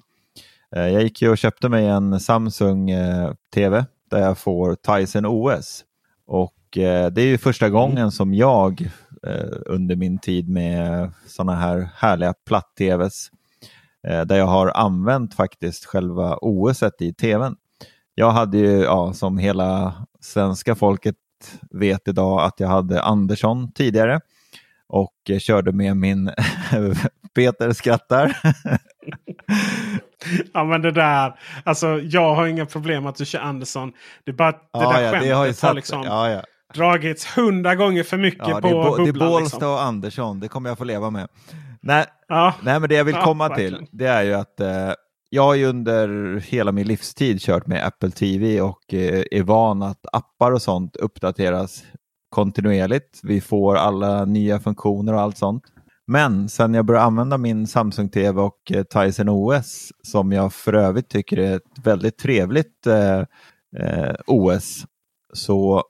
[0.76, 5.26] Eh, jag gick ju och köpte mig en Samsung eh, tv där jag får Tyson
[5.26, 5.84] OS.
[6.26, 8.90] Och det är ju första gången som jag
[9.66, 13.30] under min tid med sådana här härliga platt-tvs
[14.02, 17.56] där jag har använt faktiskt själva OS i tvn.
[18.14, 21.16] Jag hade ju, ja, som hela svenska folket
[21.70, 24.20] vet idag att jag hade Andersson tidigare
[24.88, 26.30] och körde med min
[27.34, 28.36] Peter skrattar.
[30.54, 33.92] ja men det där, alltså jag har inga problem att du kör Andersson.
[34.24, 36.42] Det är bara det ja, där ja, skämtet det har, satt, har liksom ja, ja.
[36.74, 39.04] dragits hundra gånger för mycket ja, på bubblan.
[39.04, 39.72] Det är Bålsta liksom.
[39.72, 41.28] och Andersson, det kommer jag få leva med.
[41.80, 42.54] Nej, ja.
[42.62, 44.92] nej men det jag vill komma till det är ju att eh,
[45.30, 49.82] jag har ju under hela min livstid kört med Apple TV och eh, är van
[49.82, 51.84] att appar och sånt uppdateras
[52.28, 53.20] kontinuerligt.
[53.22, 55.64] Vi får alla nya funktioner och allt sånt.
[56.11, 60.72] Men sen jag började använda min Samsung TV och eh, Tyson OS som jag för
[60.72, 63.18] övrigt tycker är ett väldigt trevligt eh,
[63.76, 64.86] eh, OS
[65.32, 65.82] så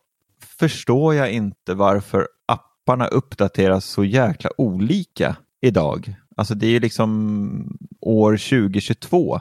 [0.59, 6.15] förstår jag inte varför apparna uppdateras så jäkla olika idag.
[6.37, 9.41] Alltså det är ju liksom år 2022.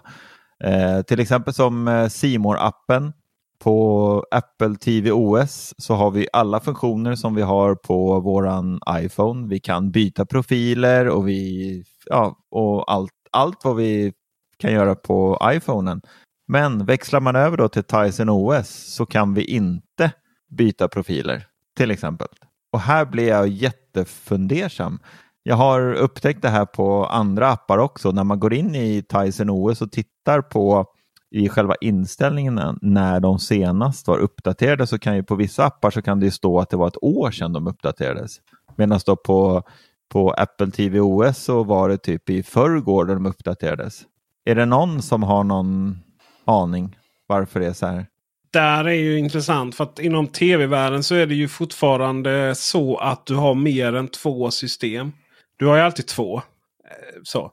[0.64, 3.14] Eh, till exempel som eh, simor appen
[3.60, 9.48] på Apple TV OS så har vi alla funktioner som vi har på våran iPhone.
[9.48, 14.14] Vi kan byta profiler och, vi, ja, och allt, allt vad vi
[14.58, 16.02] kan göra på iPhonen.
[16.48, 20.12] Men växlar man över då till Tyson OS så kan vi inte
[20.50, 21.48] byta profiler
[21.78, 22.28] till exempel.
[22.72, 25.00] Och här blir jag jättefundersam.
[25.44, 28.12] Jag har upptäckt det här på andra appar också.
[28.12, 30.86] När man går in i Tyson OS och tittar på
[31.32, 36.02] i själva inställningen när de senast var uppdaterade så kan ju på vissa appar så
[36.02, 38.38] kan det stå att det var ett år sedan de uppdaterades.
[38.76, 39.64] Medan då på,
[40.10, 44.02] på Apple TV OS så var det typ i förrgår de uppdaterades.
[44.46, 45.98] Är det någon som har någon
[46.46, 46.98] aning
[47.28, 48.06] varför det är så här?
[48.54, 53.26] Där är ju intressant för att inom tv-världen så är det ju fortfarande så att
[53.26, 55.12] du har mer än två system.
[55.58, 56.38] Du har ju alltid två.
[56.38, 56.42] Eh,
[57.24, 57.52] så.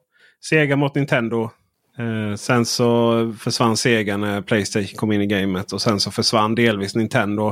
[0.49, 1.51] Sega mot Nintendo.
[1.99, 5.73] Eh, sen så försvann Sega när Playstation kom in i gamet.
[5.73, 7.49] Och sen så försvann delvis Nintendo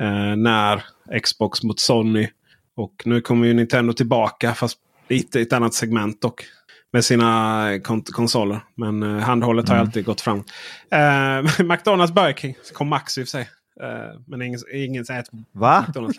[0.00, 0.84] eh, när
[1.22, 2.28] Xbox mot Sony.
[2.76, 4.78] Och nu kommer ju Nintendo tillbaka fast
[5.08, 6.44] lite i ett annat segment dock.
[6.92, 8.60] Med sina kon konsoler.
[8.74, 9.78] Men eh, handhållet mm.
[9.78, 10.44] har alltid gått fram.
[10.90, 12.54] Eh, McDonalds Burger King.
[12.72, 13.48] Kom Max i och för sig.
[13.82, 15.84] Uh, men ingen, ingen säger Va?
[15.86, 16.18] McDonalds.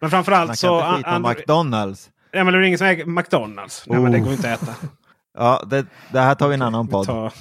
[0.00, 0.80] Men framförallt så...
[0.80, 2.10] Man kan inte McDonalds.
[2.32, 3.84] Ja, men det är ingen som äger McDonalds.
[3.86, 4.74] Nej, men det går inte att äta.
[5.36, 7.06] Ja, det, det här tar vi en annan podd.
[7.06, 7.32] Tar,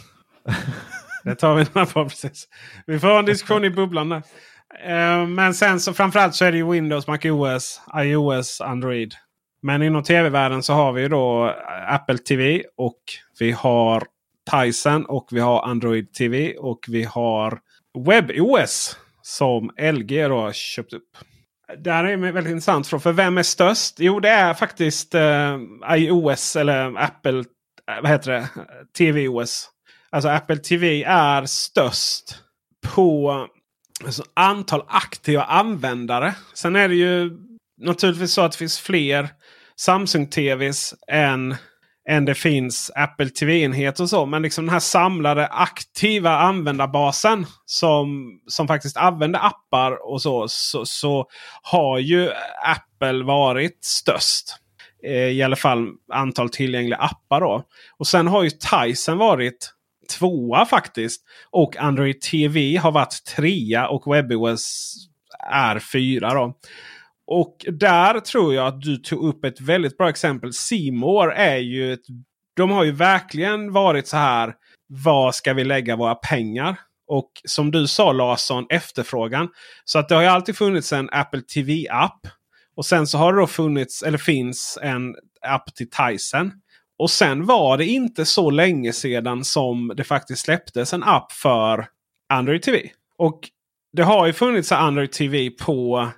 [1.23, 2.47] det tar vi en annan podd, precis.
[2.85, 4.23] Vi får ha en diskussion i bubblan där.
[4.87, 9.13] Uh, men sen så framförallt så är det ju Windows, MacOS, iOS, Android.
[9.61, 11.55] Men inom tv-världen så har vi ju då
[11.87, 12.99] Apple TV och
[13.39, 14.03] vi har
[14.51, 17.59] Tyson och vi har Android TV och vi har
[18.07, 21.17] WebOS som LG då har köpt upp.
[21.77, 23.01] Det här är väldigt intressant fråga.
[23.01, 23.99] För vem är störst?
[23.99, 25.57] Jo, det är faktiskt eh,
[25.89, 27.43] iOS eller Apple.
[27.91, 28.49] Eh, vad heter det?
[28.97, 29.69] TVOS.
[30.09, 32.35] Alltså Apple TV är störst
[32.87, 33.47] på
[34.03, 36.35] alltså, antal aktiva användare.
[36.53, 37.31] Sen är det ju
[37.81, 39.29] naturligtvis så att det finns fler
[39.75, 41.55] Samsung TVs än
[42.09, 44.25] än det finns Apple TV-enheter och så.
[44.25, 50.85] Men liksom den här samlade aktiva användarbasen som, som faktiskt använder appar och så, så,
[50.85, 51.25] så
[51.61, 52.31] har ju
[52.65, 54.55] Apple varit störst.
[55.05, 57.41] Eh, I alla fall antal tillgängliga appar.
[57.41, 57.63] Då.
[57.97, 59.71] Och sen har ju Tyson varit
[60.19, 61.21] tvåa faktiskt.
[61.51, 64.95] Och Android TV har varit trea och WebOS
[65.51, 66.33] är fyra.
[66.33, 66.57] Då.
[67.27, 70.53] Och där tror jag att du tog upp ett väldigt bra exempel.
[70.53, 72.05] Simor är ju ett,
[72.55, 74.53] De har ju verkligen varit så här.
[74.87, 76.79] Var ska vi lägga våra pengar?
[77.07, 79.49] Och som du sa Larsson, efterfrågan.
[79.85, 82.27] Så att det har ju alltid funnits en Apple TV-app.
[82.75, 86.51] Och sen så har det då funnits, eller finns, en app till Tyson.
[86.97, 91.87] Och sen var det inte så länge sedan som det faktiskt släpptes en app för
[92.29, 92.89] Android TV.
[93.17, 93.49] Och
[93.93, 96.09] det har ju funnits Android TV på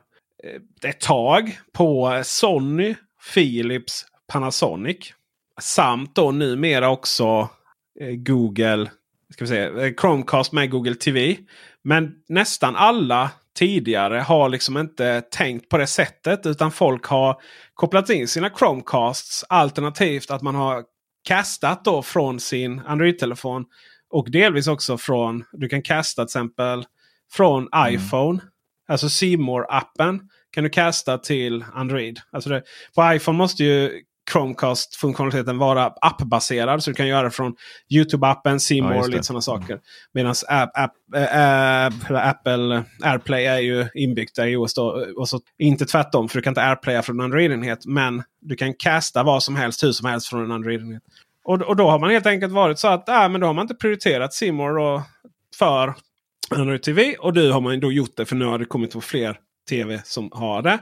[0.43, 2.95] eh, ett tag på Sony,
[3.33, 5.13] Philips, Panasonic.
[5.61, 7.49] Samt då numera också
[7.99, 8.89] eh, Google
[9.33, 11.37] ska vi säga, eh, Chromecast med Google TV.
[11.83, 16.45] Men nästan alla tidigare har liksom inte tänkt på det sättet.
[16.45, 17.35] Utan folk har
[17.73, 19.45] kopplat in sina Chromecasts.
[19.49, 20.83] Alternativt att man har
[21.27, 23.65] castat då från sin Android-telefon.
[24.09, 26.85] Och delvis också från, du kan casta till exempel
[27.31, 27.95] från mm.
[27.95, 28.39] iPhone.
[28.87, 32.19] Alltså Seymour appen kan du casta till Android.
[32.31, 32.63] Alltså det,
[32.95, 34.01] på iPhone måste ju
[34.31, 36.83] Chromecast-funktionaliteten vara appbaserad.
[36.83, 37.55] Så du kan göra det från
[37.93, 39.73] Youtube-appen, Seymour ja, och lite sådana saker.
[39.73, 39.79] Mm.
[40.13, 44.73] Medan app, app, äh, Apple AirPlay är ju inbyggt i iOS.
[44.73, 47.85] Då, och så, inte tvärtom, för du kan inte AirPlaya från en Android-enhet.
[47.85, 51.03] Men du kan casta vad som helst, hur som helst från en Android-enhet.
[51.43, 53.63] Och, och då har man helt enkelt varit så att äh, men då har man
[53.63, 55.01] inte prioriterat Seymour
[55.59, 55.93] för
[56.55, 57.15] Android TV.
[57.19, 59.37] Och nu har man då gjort det för nu har det kommit på fler
[59.69, 60.79] tv som har det.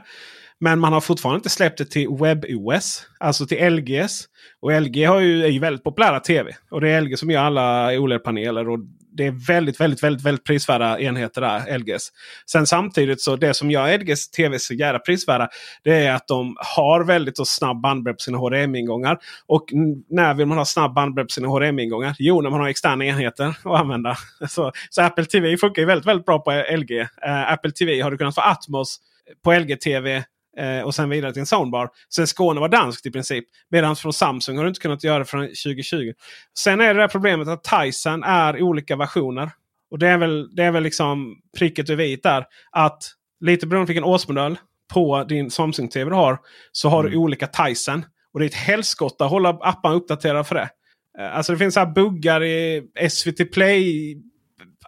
[0.60, 3.06] Men man har fortfarande inte släppt det till WebOS.
[3.20, 4.24] Alltså till LGs.
[4.60, 6.56] Och LG har ju, är ju väldigt populära tv.
[6.70, 8.68] Och det är LG som gör alla OLED-paneler.
[8.68, 8.78] Och
[9.16, 12.12] det är väldigt, väldigt, väldigt, väldigt prisvärda enheter där, LGs.
[12.50, 15.48] Sen samtidigt så det som gör LGs tv så jävla prisvärda.
[15.84, 19.18] Det är att de har väldigt snabb bandbredd på sina HDMI-ingångar.
[19.46, 19.64] Och
[20.08, 22.14] när vill man ha snabb bandbredd på sina HDMI-ingångar?
[22.18, 24.16] Jo, när man har externa enheter att använda.
[24.48, 26.92] Så, så Apple TV funkar ju väldigt, väldigt bra på LG.
[26.92, 29.00] Uh, eh, Apple TV har du kunnat få Atmos
[29.44, 30.24] på LG-TV
[30.58, 31.88] Eh, och sen vidare till en soundbar.
[32.14, 33.44] Sen Skåne var danskt i princip.
[33.70, 36.12] Medan från Samsung har du inte kunnat göra det från 2020.
[36.58, 39.50] Sen är det det problemet att Tyson är olika versioner.
[39.90, 42.44] Och det är väl, det är väl liksom pricket över vit där.
[42.72, 43.02] Att
[43.40, 44.58] lite beroende på vilken årsmodell
[44.94, 46.38] på din Samsung-TV du har.
[46.72, 48.04] Så har du olika Tyson.
[48.32, 50.68] Och det är ett helskotta att hålla apparna uppdaterade för det.
[51.18, 54.16] Eh, Alltså det finns så här buggar i SVT Play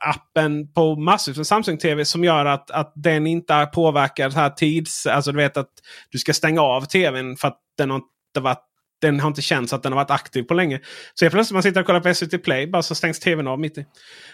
[0.00, 5.06] appen på massor med Samsung TV som gör att, att den inte påverkar här tids...
[5.06, 5.70] Alltså du vet att
[6.10, 8.64] du ska stänga av tvn för att den har inte varit
[9.00, 10.80] den har inte känts att den har varit aktiv på länge.
[11.14, 13.60] Så helt plötsligt man sitter och kollar på SVT Play bara så stängs tvn av
[13.60, 13.86] mitt i.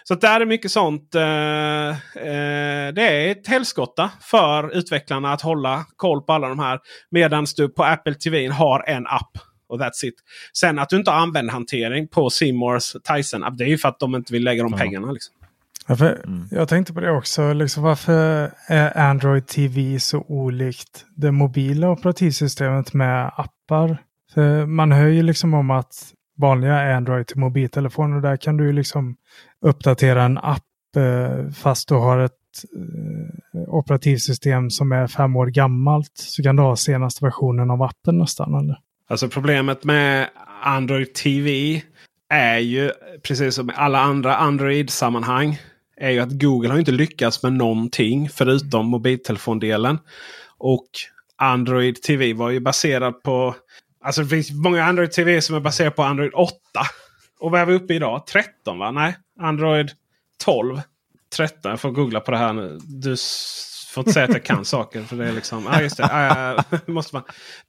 [0.04, 1.14] Så där är mycket sånt.
[1.14, 6.80] Eh, eh, det är ett helskotta för utvecklarna att hålla koll på alla de här.
[7.10, 9.30] Medan du på Apple TV har en app.
[9.68, 10.14] Och that's it.
[10.52, 13.58] Sen att du inte har användhantering på Seymours Tyson-app.
[13.58, 15.12] Det är ju för att de inte vill lägga de pengarna.
[15.12, 15.34] Liksom.
[15.86, 17.52] Ja, för Jag tänkte på det också.
[17.52, 23.98] Liksom, varför är Android TV så olikt det mobila operativsystemet med appar?
[24.34, 29.16] För man hör ju liksom om att vanliga Android till mobiltelefoner, där kan du liksom
[29.60, 30.62] uppdatera en app
[30.96, 32.32] eh, fast du har ett
[32.76, 36.12] eh, operativsystem som är fem år gammalt.
[36.14, 38.54] Så kan du ha senaste versionen av appen nästan.
[38.54, 38.78] Eller?
[39.08, 40.28] Alltså problemet med
[40.62, 41.82] Android TV
[42.28, 42.90] är ju
[43.22, 45.58] precis som i alla andra Android-sammanhang.
[45.96, 49.98] Är ju att Google har inte lyckats med någonting förutom mobiltelefondelen.
[50.58, 50.88] Och
[51.36, 53.54] Android TV var ju baserad på...
[54.04, 56.54] Alltså det finns många Android TV som är baserade på Android 8.
[57.40, 58.26] Och vad är vi uppe i idag?
[58.26, 58.90] 13 va?
[58.90, 59.90] Nej, Android
[60.44, 60.80] 12.
[61.36, 61.70] 13.
[61.70, 62.78] Jag får googla på det här nu.
[62.82, 63.16] Du
[63.94, 65.02] får inte säga att jag kan saker.
[65.02, 65.68] För det är liksom...
[65.72, 66.04] Ja, just det.
[66.12, 67.22] Ah, måste man.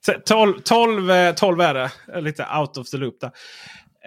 [0.05, 1.91] T- 12, 12, eh, 12 är det.
[2.21, 3.31] Lite out of the loop där.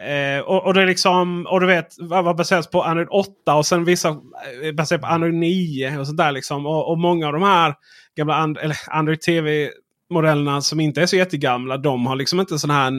[0.07, 3.67] Eh, och, och det är liksom, och du vet, vad baseras på Android 8 och
[3.67, 6.67] sen vissa eh, baserat på Android 9 och sådär liksom.
[6.67, 7.75] Och, och många av de här
[8.17, 11.77] gamla and, Android TV-modellerna som inte är så jättegamla.
[11.77, 12.93] De har liksom inte sådana här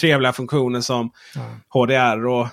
[0.00, 1.10] trevliga funktioner som
[1.68, 2.48] HDR och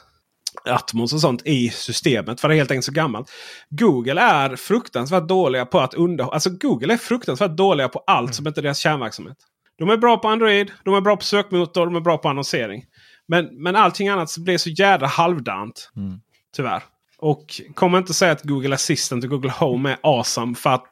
[0.65, 2.41] Atmos och sånt i systemet.
[2.41, 3.31] För det är helt enkelt så gammalt.
[3.69, 6.33] Google är fruktansvärt dåliga på att underhålla.
[6.33, 9.37] Alltså Google är fruktansvärt dåliga på allt som inte är deras kärnverksamhet.
[9.77, 12.83] De är bra på Android, de är bra på sökmotor, de är bra på annonsering.
[13.29, 15.91] Men, men allting annat blir så jädra halvdant.
[16.55, 16.83] Tyvärr.
[17.17, 20.55] Och kom inte säga att Google Assistant och Google Home är awesome.
[20.55, 20.91] För att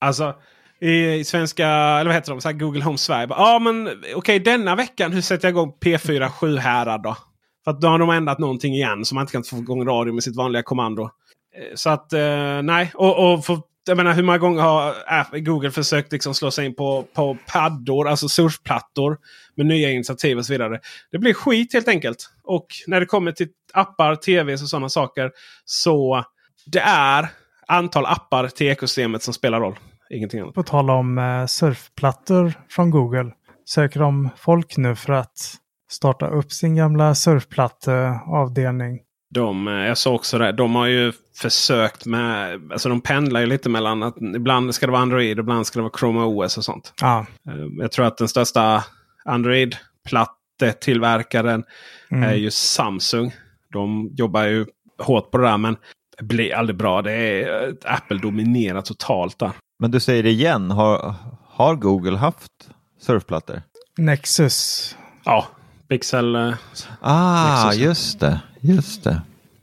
[0.00, 0.34] alltså
[0.80, 3.26] i, svenska, eller vad heter de, så Google Home Sverige.
[3.30, 7.16] Ja ah, men okej denna veckan hur sätter jag igång P4 7 härad då?
[7.64, 10.12] För att då har de ändrat någonting igen så man inte kan få igång radio
[10.14, 11.02] med sitt vanliga kommando.
[11.02, 12.92] Eh, Så att eh, nej.
[12.94, 16.74] Och, och för, jag menar hur många gånger har Google försökt liksom slå sig in
[16.74, 19.18] på, på paddor, alltså surfplattor.
[19.56, 20.80] Med nya initiativ och så vidare.
[21.12, 22.30] Det blir skit helt enkelt.
[22.44, 25.30] Och när det kommer till appar, tvs och sådana saker.
[25.64, 26.24] Så
[26.66, 27.28] det är
[27.66, 29.78] antal appar till ekosystemet som spelar roll.
[30.10, 30.54] Ingenting annat.
[30.54, 33.32] På tal om eh, surfplattor från Google.
[33.66, 35.54] Söker de folk nu för att
[35.90, 39.00] starta upp sin gamla surfplatteavdelning?
[39.34, 40.52] De, eh, jag såg också det.
[40.52, 42.60] De har ju försökt med...
[42.72, 45.82] Alltså de pendlar ju lite mellan att ibland ska det vara Android, ibland ska det
[45.82, 46.92] vara Chrome OS och sånt.
[47.00, 47.26] Ja.
[47.48, 48.84] Eh, Jag tror att den största
[49.24, 51.64] Android-plattetillverkaren
[52.10, 52.22] Mm.
[52.30, 53.34] är ju Samsung.
[53.72, 54.66] De jobbar ju
[54.98, 55.76] hårt på det där men
[56.18, 57.02] det blir aldrig bra.
[57.02, 59.50] Det är eh, Apple dominerar totalt där.
[59.78, 61.14] Men du säger det igen, har,
[61.48, 62.52] har Google haft
[63.00, 63.62] surfplattor?
[63.98, 64.96] Nexus.
[65.24, 65.46] Ja,
[65.88, 66.34] Pixel.
[66.36, 66.54] eh,
[67.00, 67.80] Ah, Nexus.
[67.82, 68.40] just det.
[68.60, 69.22] Just det.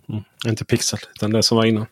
[0.09, 1.85] Mm, inte Pixel, utan det som var innan.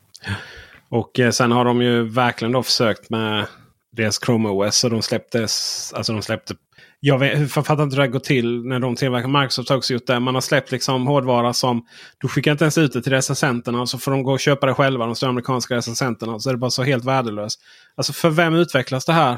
[0.90, 3.46] Och eh, sen har de ju verkligen då försökt med
[3.92, 4.84] deras Chrome OS.
[4.84, 6.56] Och de släppte, alltså de släppte
[7.02, 9.28] jag vet, fattar inte hur det går till när de tillverkar.
[9.42, 10.20] Microsoft har också gjort det.
[10.20, 11.86] Man har släppt liksom hårdvara som
[12.18, 13.86] du skickar inte ens ut det till recensenterna.
[13.86, 15.06] Så får de gå och köpa det själva.
[15.06, 16.40] De amerikanska recensenterna.
[16.40, 17.60] Så är det bara så helt värdelöst.
[17.98, 19.38] Alltså för vem utvecklas det här?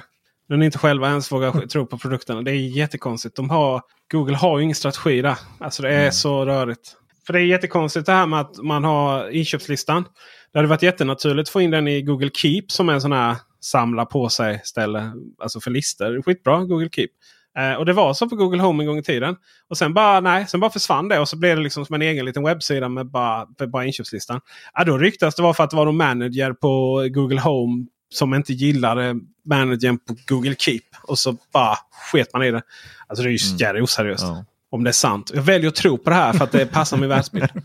[0.50, 2.42] När ni inte själva ens vågar tro på produkterna.
[2.42, 3.36] Det är jättekonstigt.
[3.36, 3.82] De har,
[4.12, 5.38] Google har ju ingen strategi där.
[5.60, 6.96] Alltså det är så rörigt.
[7.26, 10.06] För det är jättekonstigt det här med att man har inköpslistan.
[10.54, 13.12] Det hade varit jättenaturligt att få in den i Google Keep som är en sån
[13.12, 15.12] här samla på sig ställe.
[15.42, 16.22] Alltså för listor.
[16.22, 17.10] Skitbra Google Keep.
[17.58, 19.36] Eh, och det var så på Google Home en gång i tiden.
[19.70, 22.02] Och sen bara, nej, sen bara försvann det och så blev det liksom som en
[22.02, 24.42] egen liten webbsida med bara, med bara inköpslistan.
[24.74, 28.34] Ja, då ryktas det var för att det var någon manager på Google Home som
[28.34, 30.82] inte gillade managern på Google Keep.
[31.03, 31.78] Och så bara
[32.12, 32.62] sket man i det.
[33.07, 33.57] Alltså det är ju mm.
[33.57, 34.24] jävla oseriöst.
[34.24, 34.45] Ja.
[34.70, 35.32] Om det är sant.
[35.34, 37.49] Jag väljer att tro på det här för att det passar min världsbild.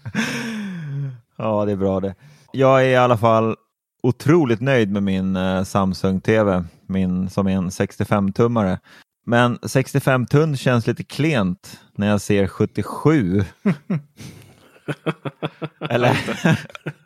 [1.39, 2.15] Ja, det är bra det.
[2.53, 3.57] Jag är i alla fall
[4.03, 8.79] otroligt nöjd med min eh, Samsung TV, min som är en 65-tummare.
[9.27, 13.45] Men 65 tum känns lite klent när jag ser 77.
[15.91, 16.17] Eller?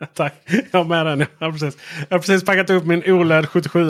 [0.13, 0.33] Tack,
[0.71, 1.19] jag har med den.
[1.39, 1.77] Jag har precis,
[2.09, 3.89] jag har precis packat upp min OLED 77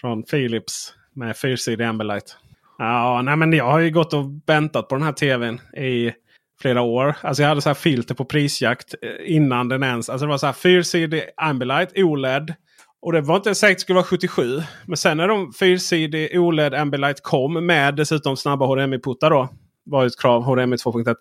[0.00, 2.36] från Philips med fyrsidig Ambilight.
[2.78, 6.12] Ja, nej, men jag har ju gått och väntat på den här tvn i
[6.60, 7.16] flera år.
[7.20, 10.08] Alltså jag hade så här filter på prisjakt eh, innan den ens.
[10.08, 12.54] Alltså det var så här fyrsidig Ambilight OLED.
[13.02, 14.62] Och det var inte säkert att det skulle vara 77.
[14.86, 19.48] Men sen när de fyrsidig OLED Ambilight kom med dessutom snabba HDMI-puttar då.
[19.84, 21.14] Var ett krav HDMI 2.1.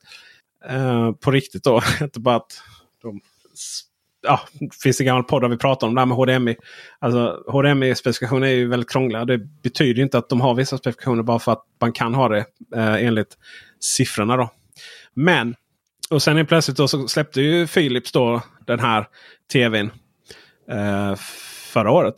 [0.69, 1.81] Eh, på riktigt då.
[2.01, 2.61] inte bara att
[3.01, 3.21] de
[4.21, 6.55] ja, det finns en gammal podd där vi pratar om det här med HDMI.
[6.99, 9.25] Alltså HDMI-specifikationer är ju väldigt krångliga.
[9.25, 12.45] Det betyder inte att de har vissa specifikationer bara för att man kan ha det
[12.75, 13.37] eh, enligt
[13.79, 14.37] siffrorna.
[14.37, 14.49] Då.
[15.13, 15.55] Men,
[16.09, 19.07] och sen plötsligt då så släppte ju Philips då den här
[19.53, 19.91] tvn
[20.71, 21.15] eh,
[21.73, 22.15] förra året.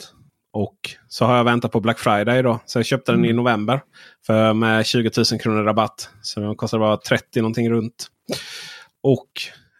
[0.54, 0.78] Och
[1.08, 2.60] så har jag väntat på Black Friday då.
[2.66, 3.36] Så jag köpte den i mm.
[3.36, 3.80] november.
[4.26, 6.10] För med 20 000 kronor rabatt.
[6.22, 8.06] Så den kostade bara 30 någonting runt.
[9.02, 9.28] Och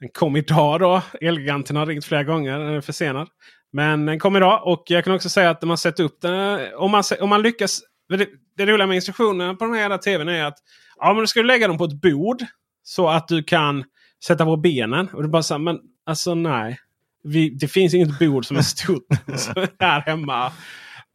[0.00, 1.02] den kom idag då.
[1.20, 2.58] Elgiganten har ringt flera gånger.
[2.58, 3.28] Den är försenad.
[3.72, 6.60] Men den kom idag och jag kan också säga att man sätter upp den.
[6.76, 7.80] Om man, om man lyckas.
[8.08, 10.58] Det, det roliga med instruktionerna på den här tvn är att
[10.96, 12.42] ja, men du ska lägga dem på ett bord.
[12.82, 13.84] Så att du kan
[14.26, 15.08] sätta på benen.
[15.08, 16.78] Och du bara så här, men alltså nej.
[17.24, 19.06] Vi, det finns inget bord som är stort
[19.80, 20.52] här hemma.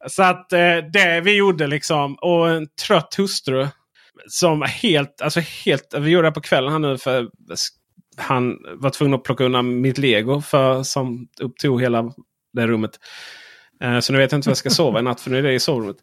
[0.06, 2.14] Så att eh, det vi gjorde liksom.
[2.14, 3.68] Och en trött hustru.
[4.28, 5.94] Som helt, alltså helt.
[5.98, 7.28] Vi gjorde det på kvällen här nu för
[8.16, 12.12] han var tvungen att plocka undan mitt lego för, som upptog hela
[12.52, 12.90] det rummet.
[13.84, 15.42] Uh, så nu vet jag inte var jag ska sova i natt för nu är
[15.42, 15.96] det i sovrummet.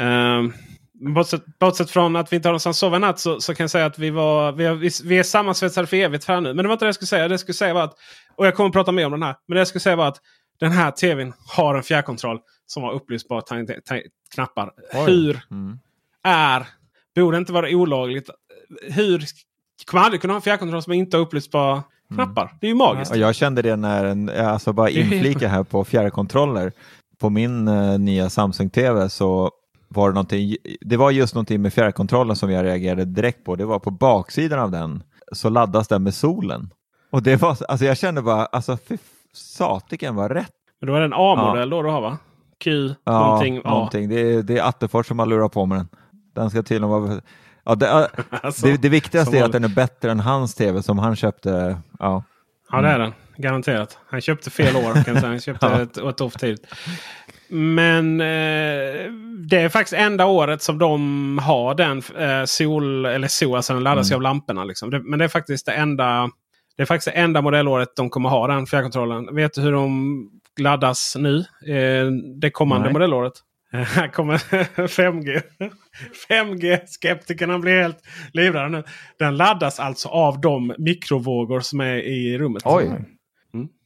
[0.00, 0.52] Uh,
[0.94, 3.64] bortsett, bortsett från att vi inte har någonstans att sova i natt så, så, kan
[3.64, 6.54] jag säga att vi, var, vi, vi, vi är sammansvetsade för evigt här nu.
[6.54, 7.28] Men det var inte det jag skulle säga.
[7.28, 7.94] Det jag skulle säga var att,
[8.36, 9.36] och jag kommer att prata mer om den här.
[9.46, 10.20] Men det jag skulle säga var att
[10.60, 13.42] den här tvn har en fjärrkontroll som har upplysbara
[14.34, 14.70] knappar.
[14.92, 15.12] Oj.
[15.12, 15.78] Hur mm.
[16.22, 16.66] är...
[17.14, 18.30] Borde inte vara olagligt.
[18.90, 19.24] Hur
[19.86, 21.84] kommer aldrig kunna ha en fjärrkontroll som inte har upplösbara mm.
[22.14, 22.56] knappar.
[22.60, 23.10] Det är ju magiskt.
[23.10, 26.72] Och jag kände det när en, alltså bara inflika här på fjärrkontroller.
[27.18, 29.50] På min uh, nya Samsung TV så
[29.94, 33.56] var det någonting, det var just någonting med fjärrkontrollen som jag reagerade direkt på.
[33.56, 36.70] Det var på baksidan av den så laddas den med solen.
[37.10, 38.98] Och det var, alltså jag kände bara, alltså fy
[39.32, 40.50] satiken var rätt.
[40.80, 41.76] Men då är det en A-modell ja.
[41.76, 42.18] då du har va?
[42.58, 43.60] Q ja, någonting.
[43.64, 44.08] någonting.
[44.08, 45.88] Det, är, det är Attefors som har lurat på med den.
[46.34, 47.20] Den ska tydligen vara
[47.64, 47.90] Ja, det,
[48.30, 51.80] alltså, det, det, viktigaste är att den är bättre än hans tv som han köpte.
[51.98, 52.22] Ja,
[52.70, 53.12] ja det är den.
[53.36, 53.98] Garanterat.
[54.06, 55.04] Han köpte fel år.
[55.04, 55.28] kan säga.
[55.28, 55.82] Han köpte ja.
[55.82, 56.66] ett, ett för tidigt.
[57.48, 59.10] Men eh,
[59.48, 63.82] det är faktiskt enda året som de har den eh, sol, eller sol, alltså den
[63.82, 64.16] laddas mm.
[64.16, 64.64] av lamporna.
[64.64, 64.90] Liksom.
[64.90, 66.30] Det, men det är faktiskt det enda
[66.76, 69.34] det är faktiskt det enda modellåret de kommer ha den fjärrkontrollen.
[69.34, 70.30] Vet du hur de
[70.60, 71.38] laddas nu?
[71.66, 72.92] Eh, det kommande Nej.
[72.92, 73.32] modellåret?
[73.72, 74.38] Här kommer
[74.86, 75.42] 5G.
[76.28, 77.98] 5G-skeptikerna blir helt
[78.32, 78.82] livrädda nu.
[79.18, 82.62] Den laddas alltså av de mikrovågor som är i rummet.
[82.66, 82.90] Oj.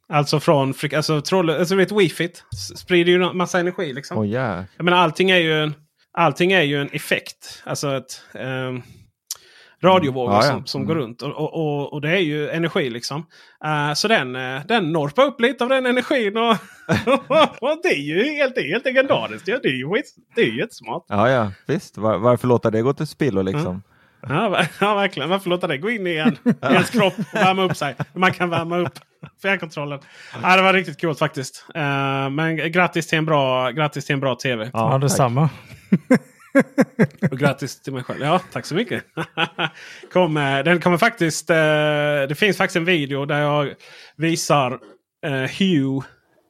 [0.09, 0.19] Mm.
[0.19, 2.29] Alltså från alltså, troll, alltså, vet, wifi
[2.77, 3.93] sprider ju massa energi.
[3.93, 4.19] Liksom.
[4.19, 4.65] Oh, yeah.
[4.77, 5.75] Jag menar, allting är ju en,
[6.13, 7.63] allting är ju en effekt.
[7.65, 8.83] Alltså ett, um,
[9.83, 10.41] radiovågor mm.
[10.41, 10.53] ja, ja.
[10.53, 10.89] som, som mm.
[10.89, 11.23] går runt.
[11.23, 13.27] Och, och, och, det är ju energi liksom.
[13.65, 16.37] Uh, så den, uh, den norpar upp lite av den energin.
[16.37, 16.51] Och,
[17.61, 19.47] och det är ju helt, helt legendariskt.
[19.47, 20.03] Det är ju,
[20.35, 21.05] det är ju jättesmart.
[21.09, 21.99] Ja, ja visst.
[21.99, 23.67] Var, varför låta det gå till spillo liksom?
[23.67, 23.83] Mm.
[24.23, 25.29] Ja, ja, verkligen.
[25.29, 27.97] Varför låta det gå in i, en, i ens kropp och värma upp sig?
[28.13, 28.99] Man kan värma upp
[29.43, 30.01] fjärrkontrollen.
[30.43, 31.65] Ja, det var riktigt coolt faktiskt.
[31.77, 34.71] Uh, men grattis till en bra, grattis till en bra tv.
[34.73, 35.51] Ja, ja detsamma.
[37.31, 38.21] Och grattis till mig själv.
[38.21, 39.05] Ja, tack så mycket.
[40.13, 41.51] Kom, den kommer faktiskt...
[41.51, 41.57] Eh,
[42.29, 43.75] det finns faktiskt en video där jag
[44.17, 44.79] visar
[45.27, 46.03] eh, Hue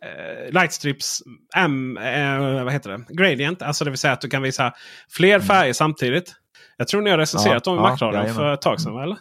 [0.04, 1.22] eh, Lightstrips
[1.56, 3.04] M, eh, vad heter det?
[3.08, 3.62] Gradient.
[3.62, 4.72] Alltså det vill säga att du kan visa
[5.10, 6.34] fler färger samtidigt.
[6.78, 9.02] Jag tror ni har recenserat ja, dem i ja, Macradion för ett tag sedan.
[9.02, 9.16] Eller?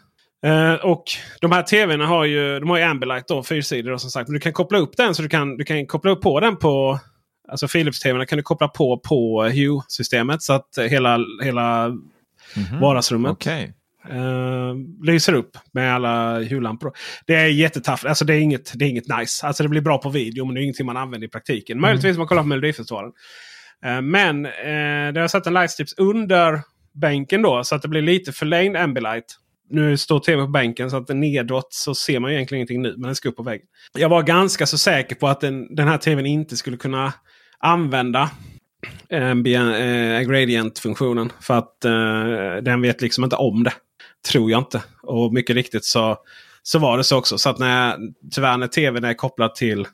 [0.45, 1.03] Uh, och
[1.41, 4.27] de här tvn har ju, de har ju Ambilight då, fyrsidig som sagt.
[4.27, 6.55] Men du kan koppla upp den så du kan, du kan koppla upp på den
[6.55, 6.99] på
[7.49, 12.01] Alltså Philips-tvn kan du koppla på på Hue-systemet så att hela, hela mm
[12.55, 12.79] -hmm.
[12.79, 13.67] vardagsrummet okay.
[14.11, 16.91] uh, lyser upp med alla Hue-lampor.
[17.25, 18.05] Det är jättetaff.
[18.05, 19.47] Alltså det är, inget, det är inget nice.
[19.47, 21.81] Alltså det blir bra på video men det är ingenting man använder i praktiken.
[21.81, 23.11] Möjligtvis om man kollar på Melodifestivalen.
[23.85, 24.43] Uh, men
[25.13, 26.61] det har satt en lightstrips under
[26.99, 29.37] bänken då så att det blir lite förlängd Ambilight.
[29.69, 32.81] Nu står tv på bänken så att den nedåt så ser man ju egentligen ingenting
[32.81, 32.91] nu.
[32.91, 33.67] Men den ska upp på väggen.
[33.97, 37.13] Jag var ganska så säker på att den, den här tvn inte skulle kunna
[37.59, 38.29] använda
[39.09, 41.31] eh, gradient-funktionen.
[41.41, 43.73] För att eh, den vet liksom inte om det.
[44.31, 44.83] Tror jag inte.
[45.03, 46.17] Och mycket riktigt så,
[46.63, 47.37] så var det så också.
[47.37, 47.97] Så att när,
[48.35, 49.87] tyvärr när tvn är kopplad till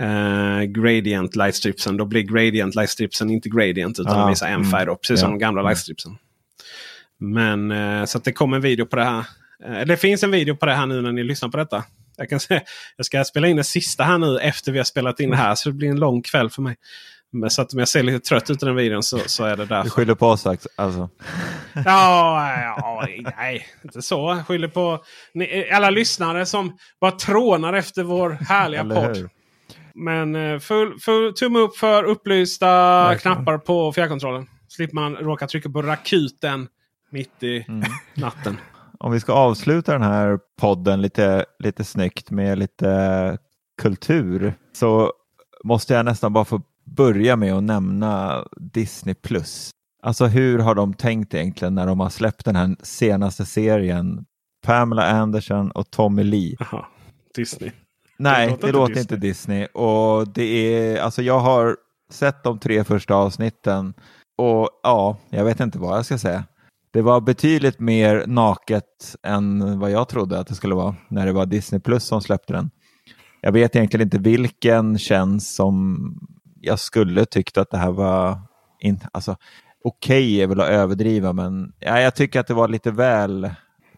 [0.00, 1.96] eh, gradient lightstripsen.
[1.96, 4.86] Då blir gradient lightstripsen inte gradient utan ah, visar en färg.
[4.86, 5.70] Då, precis mm, som ja, de gamla mm.
[5.70, 6.18] lightstripsen.
[7.20, 9.24] Men eh, så att det kommer en video på det här.
[9.64, 11.84] Eh, det finns en video på det här nu när ni lyssnar på detta.
[12.16, 12.60] Jag, kan säga,
[12.96, 15.54] jag ska spela in det sista här nu efter vi har spelat in det här.
[15.54, 16.76] Så det blir en lång kväll för mig.
[17.32, 19.56] Men så att om jag ser lite trött ut i den videon så, så är
[19.56, 19.84] det därför.
[19.84, 21.08] Du skyller på oss alltså?
[21.74, 23.06] Ja, ja,
[23.36, 24.34] nej, inte så.
[24.36, 25.04] Jag skyller på
[25.34, 29.28] ni, alla lyssnare som bara trånar efter vår härliga podd.
[29.94, 33.36] Men eh, full, full tumme upp för upplysta Verkligen.
[33.36, 34.46] knappar på fjärrkontrollen.
[34.68, 36.68] Slipper man råka trycka på rakuten
[37.10, 37.90] mitt i mm.
[38.14, 38.56] natten.
[38.98, 43.38] Om vi ska avsluta den här podden lite, lite snyggt med lite
[43.82, 45.12] kultur så
[45.64, 49.70] måste jag nästan bara få börja med att nämna Disney Plus.
[50.02, 54.24] Alltså hur har de tänkt egentligen när de har släppt den här senaste serien?
[54.66, 56.56] Pamela Anderson och Tommy Lee.
[56.60, 56.88] Aha,
[57.34, 57.70] Disney.
[58.18, 59.02] Nej, det låter, det inte, låter Disney.
[59.02, 59.66] inte Disney.
[59.66, 61.76] Och det är, alltså jag har
[62.12, 63.94] sett de tre första avsnitten
[64.38, 66.44] och ja, jag vet inte vad jag ska säga.
[66.92, 71.32] Det var betydligt mer naket än vad jag trodde att det skulle vara när det
[71.32, 72.70] var Disney Plus som släppte den.
[73.40, 75.98] Jag vet egentligen inte vilken tjänst som
[76.60, 78.40] jag skulle tyckt att det här var
[78.80, 79.36] in, alltså,
[79.84, 83.50] okej okay är väl att överdriva men ja, jag tycker att det var lite väl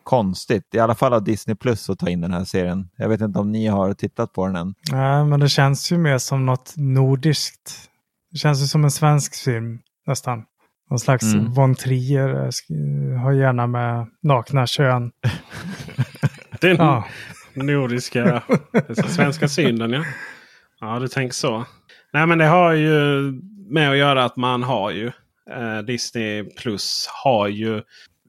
[0.03, 2.89] konstigt, i alla fall av Disney Plus att ta in den här serien.
[2.97, 4.75] Jag vet inte om ni har tittat på den än.
[4.91, 7.91] Nej, men det känns ju mer som något nordiskt.
[8.33, 10.45] Det känns ju som en svensk film nästan.
[10.93, 11.53] Någon slags mm.
[11.53, 12.51] von Trier,
[13.19, 15.11] har gärna med nakna kön.
[16.61, 17.05] den ja.
[17.55, 18.43] nordiska,
[19.09, 20.05] svenska synden ja.
[20.81, 21.65] Ja, du tänker så.
[22.13, 23.21] Nej, men det har ju
[23.71, 25.07] med att göra att man har ju
[25.51, 27.83] eh, Disney Plus har ju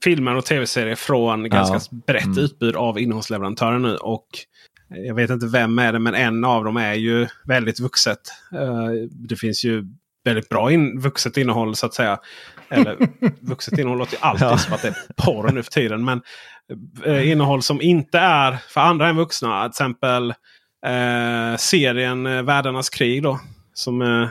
[0.03, 2.01] filmer och tv-serier från ganska ja.
[2.07, 2.39] brett mm.
[2.39, 3.95] utbud av innehållsleverantörer nu.
[3.95, 4.27] Och
[4.89, 8.19] jag vet inte vem är det, men en av dem är ju väldigt vuxet.
[8.53, 9.85] Uh, det finns ju
[10.23, 12.19] väldigt bra in, vuxet innehåll så att säga.
[12.69, 12.97] Eller
[13.41, 14.57] vuxet innehåll låter ju alltid ja.
[14.57, 16.05] som att det är porr nu för tiden.
[16.05, 16.21] Men
[17.07, 19.63] uh, innehåll som inte är för andra än vuxna.
[19.63, 20.33] Till exempel
[20.87, 23.23] uh, serien uh, Världarnas krig.
[23.23, 23.39] Då,
[23.73, 24.29] som är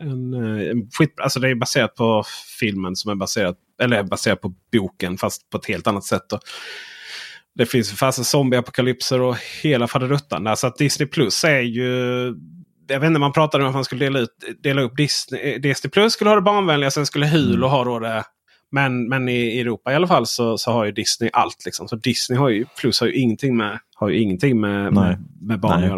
[0.00, 2.24] en, en skit, alltså det är baserat på
[2.60, 6.22] filmen som är baserat eller baserat på boken fast på ett helt annat sätt.
[6.30, 6.38] Då.
[7.54, 10.56] Det finns fasta zombieapokalypser och hela faderuttan.
[10.56, 12.34] Så att Disney Plus är ju...
[12.86, 14.30] Jag vet inte, man pratade om att man skulle dela, ut,
[14.62, 15.58] dela upp Disney.
[15.58, 17.70] Disney Plus skulle ha det barnvänliga, sen skulle Hulu mm.
[17.70, 18.24] ha då det.
[18.70, 21.64] Men, men i Europa i alla fall så, så har ju Disney allt.
[21.64, 21.88] Liksom.
[21.88, 25.60] Så Disney har ju, Plus har ju ingenting med, har ju ingenting med, med, med
[25.60, 25.90] barn Nej.
[25.90, 25.94] att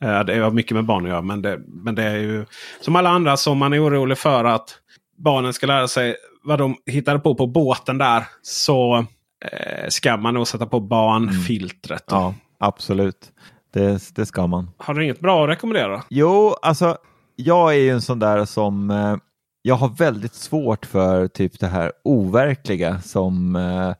[0.00, 0.24] göra.
[0.24, 1.22] Det har mycket med barn att göra.
[1.22, 2.46] Men det, men det är ju
[2.80, 4.78] som alla andra som man är orolig för att
[5.18, 8.24] barnen ska lära sig vad de hittade på på båten där.
[8.42, 9.06] Så
[9.44, 12.12] eh, ska man nog sätta på barnfiltret.
[12.12, 12.22] Mm.
[12.22, 13.32] Ja, absolut.
[13.70, 14.70] Det, det ska man.
[14.76, 16.02] Har du inget bra att rekommendera?
[16.08, 16.98] Jo, alltså
[17.36, 19.16] jag är ju en sån där som eh,
[19.62, 23.94] jag har väldigt svårt för typ det här overkliga som eh,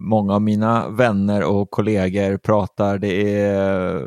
[0.00, 2.98] många av mina vänner och kollegor pratar.
[2.98, 4.06] Det är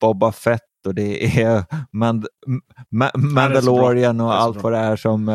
[0.00, 2.26] Boba Fett och det är Mand
[2.90, 5.34] Ma Mandalorian och allt vad det är som eh,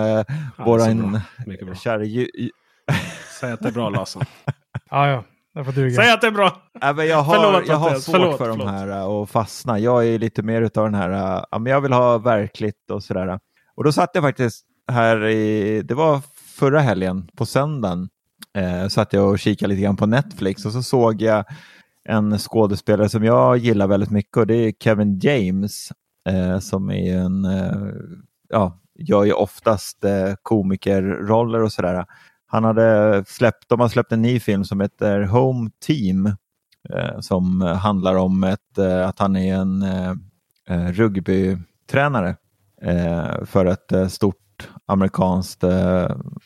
[0.58, 1.20] ja, våran
[1.76, 2.04] kära
[3.40, 4.24] Säg att det är bra Larsson.
[4.90, 5.24] ja, ja.
[5.96, 6.62] Säg att det är bra!
[6.82, 8.68] Ja, men jag har, förlåt, jag har svårt förlåt, för förlåt.
[8.68, 9.80] de här att eh, fastna.
[9.80, 13.04] Jag är lite mer utav den här, uh, ja, men jag vill ha verkligt och
[13.04, 13.40] sådär.
[13.76, 16.22] Och då satt jag faktiskt här i, det var
[16.60, 18.10] förra helgen på söndagen,
[18.58, 21.46] eh, satt jag och kikade lite grann på Netflix och så såg jag
[22.10, 25.92] en skådespelare som jag gillar väldigt mycket och det är Kevin James
[26.30, 27.92] eh, som är en, eh,
[28.50, 32.06] ja, gör ju oftast eh, komikerroller och sådär.
[32.52, 36.26] Han hade släppt, de har släppt en ny film som heter Home Team
[36.90, 40.14] eh, som handlar om ett, eh, att han är en eh,
[40.92, 42.36] rugbytränare
[43.46, 45.64] för ett stort amerikanskt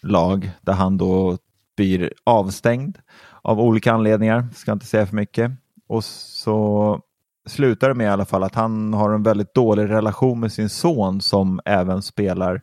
[0.01, 1.37] lag där han då
[1.77, 2.97] blir avstängd
[3.41, 5.51] av olika anledningar, ska inte säga för mycket.
[5.87, 6.99] Och så
[7.47, 10.69] slutar det med i alla fall att han har en väldigt dålig relation med sin
[10.69, 12.61] son som även spelar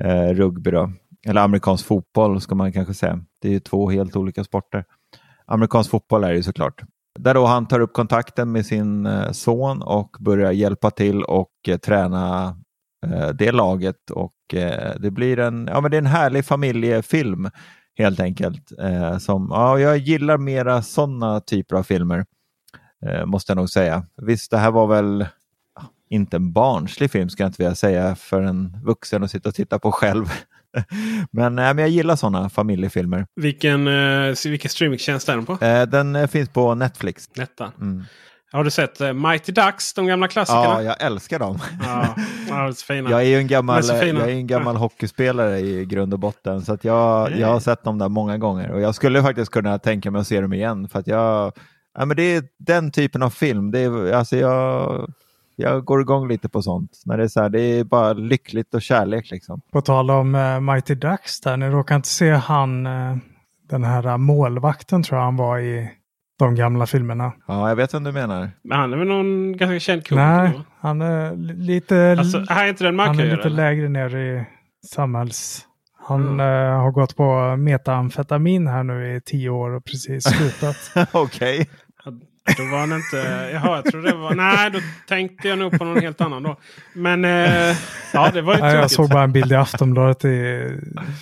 [0.00, 0.70] eh, rugby.
[0.70, 0.92] Då.
[1.26, 3.20] Eller amerikansk fotboll ska man kanske säga.
[3.42, 4.84] Det är ju två helt olika sporter.
[5.46, 6.82] Amerikansk fotboll är det ju såklart.
[7.18, 11.50] Där då han tar upp kontakten med sin eh, son och börjar hjälpa till och
[11.68, 12.56] eh, träna
[13.06, 14.10] eh, det laget.
[14.10, 14.32] Och
[14.98, 17.50] det blir en, ja, men det är en härlig familjefilm
[17.98, 18.72] helt enkelt.
[19.20, 22.24] Som, ja, jag gillar mera sådana typer av filmer,
[23.26, 24.06] måste jag nog säga.
[24.16, 25.26] Visst, det här var väl
[26.10, 29.54] inte en barnslig film, ska jag inte vilja säga, för en vuxen att sitta och
[29.54, 30.26] titta på själv.
[31.32, 33.26] men, äh, men jag gillar sådana familjefilmer.
[33.36, 35.64] Vilken, eh, vilken streamingtjänst är den på?
[35.64, 37.28] Eh, den eh, finns på Netflix.
[37.36, 37.72] Netta.
[37.80, 38.04] Mm.
[38.52, 40.64] Har du sett Mighty Ducks, de gamla klassikerna?
[40.64, 41.58] Ja, jag älskar dem.
[41.82, 42.14] Ja,
[42.48, 43.10] ja, fina.
[43.10, 44.78] Jag är ju en gammal, jag är en gammal ja.
[44.78, 48.70] hockeyspelare i grund och botten, så att jag, jag har sett dem där många gånger.
[48.70, 51.52] Och jag skulle faktiskt kunna tänka mig att se dem igen, för att jag,
[51.98, 53.70] ja, men det är den typen av film.
[53.70, 55.12] Det är, alltså jag,
[55.56, 57.02] jag går igång lite på sånt.
[57.06, 59.60] När det är så här, det är bara lyckligt och kärlek liksom.
[59.72, 63.16] På tal om uh, Mighty Ducks där, ni råkar inte se han, uh,
[63.70, 65.90] den här uh, målvakten tror jag han var i
[66.38, 67.32] de gamla filmerna.
[67.46, 68.50] Ja, jag vet vad du menar.
[68.64, 70.42] Men han är väl någon ganska känd komiker?
[70.42, 74.44] Nej, han är lite, alltså, här är inte den han är lite lägre ner i
[74.86, 75.66] samhälls...
[76.04, 76.40] Han mm.
[76.40, 81.08] uh, har gått på metamfetamin här nu i tio år och precis slutat.
[81.12, 81.68] Okej.
[82.56, 83.16] Då var han inte...
[83.52, 84.34] Jaha, jag tror det var...
[84.34, 84.78] Nej, då
[85.08, 86.56] tänkte jag nog på någon helt annan då.
[86.94, 87.76] Men eh,
[88.12, 90.68] ja, det var ju ja, Jag såg bara en bild i Aftonbladet i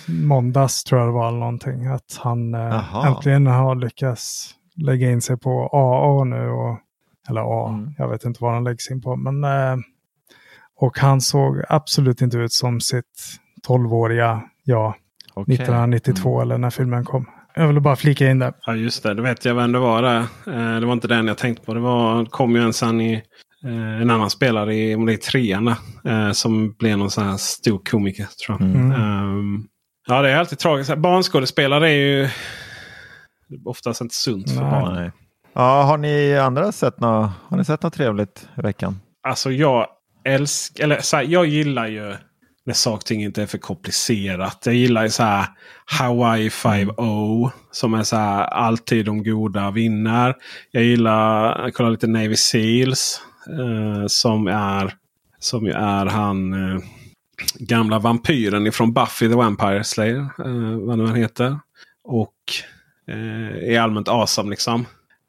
[0.07, 1.27] måndags tror jag det var.
[1.27, 1.85] Eller någonting.
[1.85, 6.49] Att han eh, äntligen har lyckats lägga in sig på AA nu.
[6.49, 6.79] Och,
[7.29, 7.93] eller A, mm.
[7.97, 9.15] jag vet inte vad han läggs in på.
[9.15, 9.77] Men, eh,
[10.75, 14.93] och han såg absolut inte ut som sitt 12-åriga jag.
[15.35, 15.55] Okay.
[15.55, 16.41] 1992 mm.
[16.41, 17.25] eller när filmen kom.
[17.55, 18.53] Jag ville bara flika in det.
[18.65, 20.19] Ja just det, då vet jag vem det var där.
[20.47, 21.73] Eh, det var inte den jag tänkte på.
[21.73, 23.13] Det var, kom ju en sen i
[23.65, 25.67] eh, en annan spelare i om det är trean
[26.05, 28.27] eh, som blev någon sån här stor komiker.
[28.45, 28.69] tror jag.
[28.69, 28.91] Mm.
[28.91, 29.67] Um,
[30.07, 30.97] ja det är alltid tragiskt.
[30.97, 32.29] Barnskådespelare är ju
[33.65, 34.93] oftast inte sunt för barn.
[34.93, 35.11] Nej.
[35.53, 38.99] Ja, har ni andra sett något, har ni sett något trevligt i veckan?
[39.27, 39.87] Alltså jag
[40.25, 42.15] älskar, eller så här, jag gillar ju
[42.65, 44.63] när saker och ting inte är för komplicerat.
[44.65, 45.45] Jag gillar ju så här
[45.85, 50.35] Hawaii 5-0 som är så här alltid de goda vinner.
[50.71, 54.93] Jag gillar att kolla lite Navy Seals eh, som är
[55.39, 56.79] som ju är han eh,
[57.59, 60.19] gamla vampyren ifrån Buffy the Vampire Slayer.
[60.19, 61.59] Eh, vad nu han heter.
[62.03, 62.35] Och
[63.07, 64.85] eh, är allmänt awesome liksom.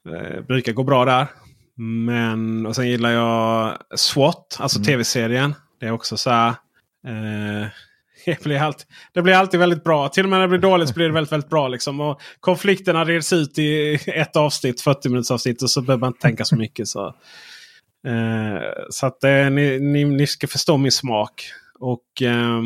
[0.08, 1.26] Eh, brukar gå bra där.
[1.74, 4.86] Men och sen gillar jag SWAT, alltså mm.
[4.86, 5.54] tv-serien.
[5.80, 6.54] Det är också så här
[7.06, 7.68] Eh,
[8.24, 10.08] det, blir alltid, det blir alltid väldigt bra.
[10.08, 11.68] Till och med när det blir dåligt så blir det väldigt, väldigt bra.
[11.68, 12.00] Liksom.
[12.00, 15.62] Och konflikterna reds ut i ett avsnitt, 40 minuters avsnitt.
[15.62, 16.88] Och så behöver man inte tänka så mycket.
[16.88, 17.06] Så,
[18.06, 21.44] eh, så att eh, ni, ni, ni, ska förstå min smak.
[21.78, 22.62] Och eh,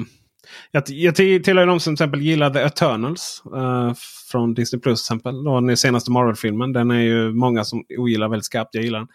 [0.71, 3.43] jag, jag tillhör de som till exempel gillar The Eternals.
[3.57, 3.93] Eh,
[4.31, 5.45] från Disney Plus till exempel.
[5.45, 6.73] Den senaste Marvel-filmen.
[6.73, 8.71] Den är ju många som ogillar väldigt skarpt.
[8.73, 9.09] Jag gillar den.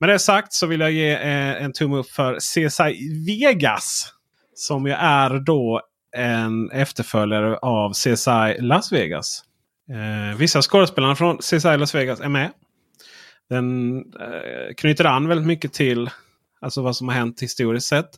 [0.00, 4.12] Med det sagt så vill jag ge eh, en tumme upp för CSI Vegas.
[4.58, 5.82] Som ju är då
[6.16, 9.44] en efterföljare av CSI Las Vegas.
[9.90, 12.50] Eh, vissa skådespelare från CSI Las Vegas är med.
[13.48, 16.10] Den eh, knyter an väldigt mycket till
[16.60, 18.10] alltså vad som har hänt historiskt sett.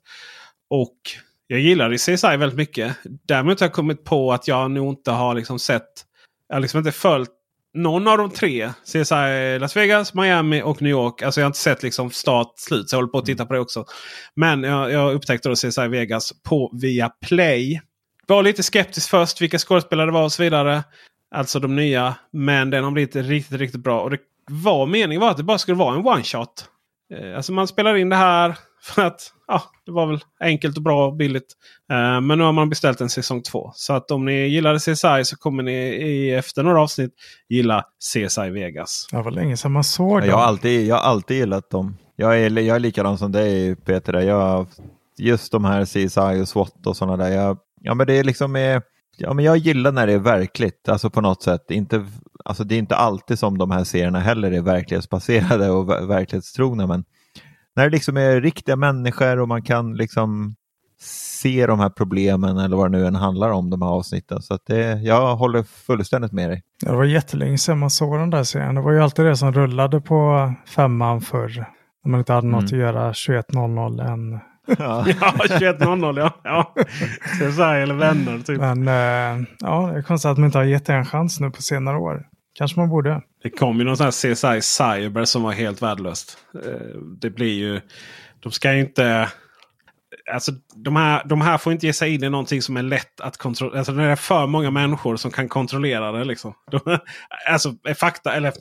[0.71, 0.97] Och
[1.47, 2.97] jag gillar CSI väldigt mycket.
[3.05, 5.91] Däremot har jag kommit på att jag nog inte har liksom sett.
[6.49, 7.31] Jag har liksom inte följt
[7.75, 8.71] någon av de tre.
[8.85, 11.23] CSI Las Vegas, Miami och New York.
[11.23, 12.89] Alltså jag har inte sett liksom start slut.
[12.89, 13.85] Så jag håller på att titta på det också.
[14.37, 17.81] Men jag, jag upptäckte då CSI Vegas på via Play.
[18.27, 20.85] Var lite skeptisk först vilka skådespelare det var och så vidare.
[21.35, 22.15] Alltså de nya.
[22.33, 24.01] Men den har blivit riktigt, riktigt bra.
[24.01, 24.19] Och det
[24.51, 26.65] var meningen var att det bara skulle vara en one shot.
[27.15, 30.83] Eh, alltså man spelar in det här för att ja, det var väl enkelt och
[30.83, 31.57] bra och billigt.
[31.93, 33.73] Uh, men nu har man beställt en säsong 2.
[33.75, 37.15] Så att om ni gillade CSI så kommer ni i, efter några avsnitt
[37.49, 39.09] gilla CSI Vegas.
[39.11, 40.29] Det var länge sedan man såg dem.
[40.29, 41.97] Jag har alltid, jag har alltid gillat dem.
[42.17, 44.21] Jag är, jag är likadan som dig Peter.
[44.21, 44.67] Jag,
[45.19, 47.31] just de här CSI och SWAT och sådana där.
[47.31, 48.83] Jag, ja, men det är liksom är,
[49.17, 51.71] ja, men jag gillar när det är verkligt, alltså på något sätt.
[51.71, 52.07] Inte,
[52.45, 56.87] alltså det är inte alltid som de här serierna heller är verklighetsbaserade och verklighetstrogna.
[56.87, 57.05] Men
[57.81, 60.55] när det liksom är riktiga människor och man kan liksom
[61.43, 64.43] se de här problemen eller vad det nu än handlar om, de här avsnitten.
[64.43, 66.63] Så att det, jag håller fullständigt med dig.
[66.83, 68.75] det var jättelänge sedan man såg den där serien.
[68.75, 71.67] Det var ju alltid det som rullade på femman förr.
[72.05, 72.87] När man inte hade något mm.
[72.89, 74.41] att göra 21.00 än.
[74.79, 76.33] Ja, ja 21.00 ja.
[76.45, 76.75] ja.
[77.23, 78.61] CSI eller vänner typ.
[78.61, 81.51] Men äh, ja, det är konstigt att man inte har gett det en chans nu
[81.51, 82.27] på senare år.
[82.61, 83.23] Kanske man borde.
[83.43, 86.39] Det kom ju någon sån här CSI Cyber som var helt värdelöst.
[86.55, 87.81] Eh, det blir ju...
[88.41, 89.29] De ska ju inte...
[90.33, 93.21] Alltså de här, de här får inte ge sig in i någonting som är lätt
[93.21, 93.79] att kontrollera.
[93.79, 96.25] Alltså det är för många människor som kan kontrollera det.
[96.25, 96.55] Liksom.
[96.71, 96.99] De,
[97.49, 98.53] alltså fakta eller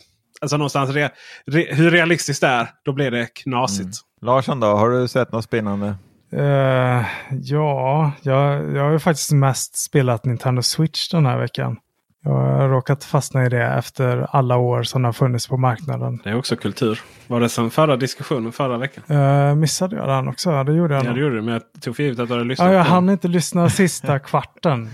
[0.41, 1.10] alltså någonstans re,
[1.45, 2.67] re, hur realistiskt det är.
[2.86, 3.82] Då blir det knasigt.
[3.82, 4.26] Mm.
[4.36, 5.96] Larsson då, har du sett något spännande?
[6.34, 7.05] Uh,
[7.42, 11.78] ja, jag, jag har ju faktiskt mest spelat Nintendo Switch den här veckan.
[12.24, 16.21] Jag har råkat fastna i det efter alla år som har funnits på marknaden.
[16.24, 17.01] Det är också kultur.
[17.28, 19.17] Var det som förra diskussionen förra veckan?
[19.17, 20.63] Uh, missade jag den också?
[20.63, 21.41] Det gjorde jag Ja, det gjorde du.
[21.41, 22.67] Men jag tog för givet att du hade lyssnat.
[22.67, 24.89] Ja, jag hann inte lyssna sista kvarten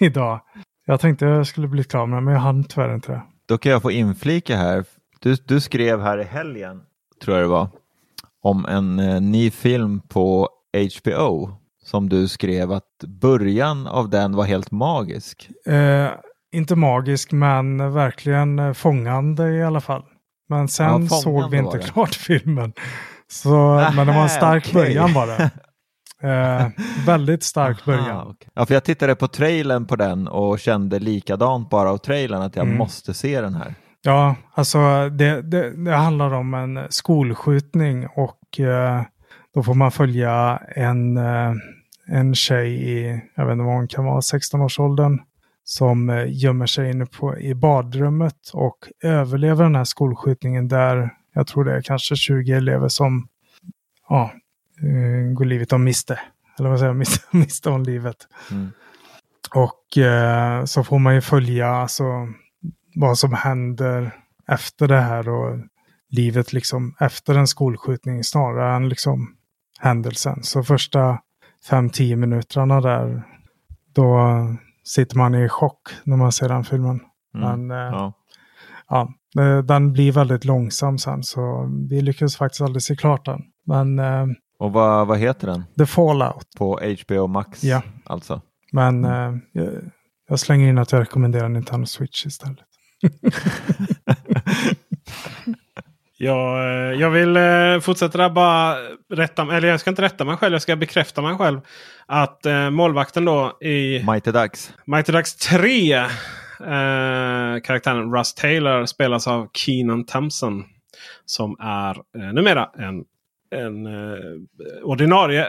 [0.00, 0.40] idag.
[0.86, 3.22] Jag tänkte jag skulle bli klar med men jag hann tyvärr inte det.
[3.48, 4.84] Då kan jag få inflika här.
[5.20, 6.80] Du, du skrev här i helgen,
[7.24, 7.68] tror jag det var,
[8.42, 10.48] om en eh, ny film på
[11.00, 11.50] HBO
[11.84, 15.50] som du skrev att början av den var helt magisk.
[15.68, 16.10] Uh,
[16.52, 20.02] inte magisk men verkligen eh, fångande i alla fall.
[20.48, 22.72] Men sen ja, såg vi inte klart filmen.
[23.30, 24.74] Så, men det var en stark okej.
[24.74, 25.50] början det.
[26.22, 26.68] Eh,
[27.06, 28.26] väldigt stark början.
[28.26, 28.48] Okej.
[28.54, 32.56] Ja, för jag tittade på trailern på den och kände likadant bara av trailern att
[32.56, 32.78] jag Mm.
[32.78, 33.74] måste se den här.
[34.02, 39.02] Ja, alltså det, det, det handlar om en skolskjutning och eh,
[39.54, 41.52] då får man följa en, eh,
[42.06, 45.18] en tjej i, jag vet inte vad hon kan vara, 16-årsåldern
[45.68, 51.46] som eh, gömmer sig inne på, i badrummet och överlever den här skolskjutningen där jag
[51.46, 53.28] tror det är kanske 20 elever som
[54.08, 54.32] ja,
[54.82, 56.20] eh, går livet om miste.
[56.58, 58.16] Eller vad säger jag, miste, miste om livet.
[58.50, 58.68] Mm.
[59.54, 62.04] Och eh, så får man ju följa alltså,
[62.94, 64.10] vad som händer
[64.48, 65.58] efter det här och
[66.10, 69.36] livet liksom efter en skolskjutning snarare än liksom
[69.78, 70.42] händelsen.
[70.42, 71.18] Så första
[71.70, 73.22] 5-10 minuterna där,
[73.92, 74.18] då
[74.94, 77.00] sitter man i chock när man ser den filmen.
[77.34, 77.68] Mm.
[77.68, 78.12] Men eh, Ja.
[78.88, 79.08] ja,
[79.42, 83.40] eh, den blir väldigt långsam sen så vi lyckades faktiskt aldrig se klart den.
[83.66, 84.26] Men eh,
[84.58, 85.64] Och vad, vad heter den?
[85.78, 86.46] The Fallout.
[86.58, 87.82] På HBO Max Ja.
[88.04, 88.40] alltså?
[88.72, 89.04] Men
[89.52, 89.74] jag,
[90.28, 92.58] jag slänger in att jag rekommenderar Nintendo Switch istället.
[96.20, 98.76] Jag, eh, jag vill eh, fortsätta där bara
[99.10, 101.60] rätta, eller jag ska inte rätta mig själv, jag ska bekräfta mig själv.
[102.06, 104.72] Att eh, målvakten då i Mighty Ducks.
[104.84, 105.92] Mighty Ducks 3.
[105.92, 106.06] Eh,
[107.64, 110.64] karaktären Russ Taylor spelas av Keenan Thompson.
[111.24, 113.04] Som är eh, numera en,
[113.50, 114.22] en eh,
[114.82, 115.48] ordinarie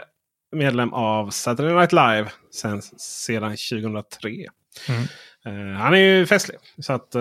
[0.56, 4.30] medlem av Saturday Night Live sen, sedan 2003.
[4.88, 5.02] Mm.
[5.46, 6.58] Eh, han är ju festlig.
[6.78, 7.14] Så att,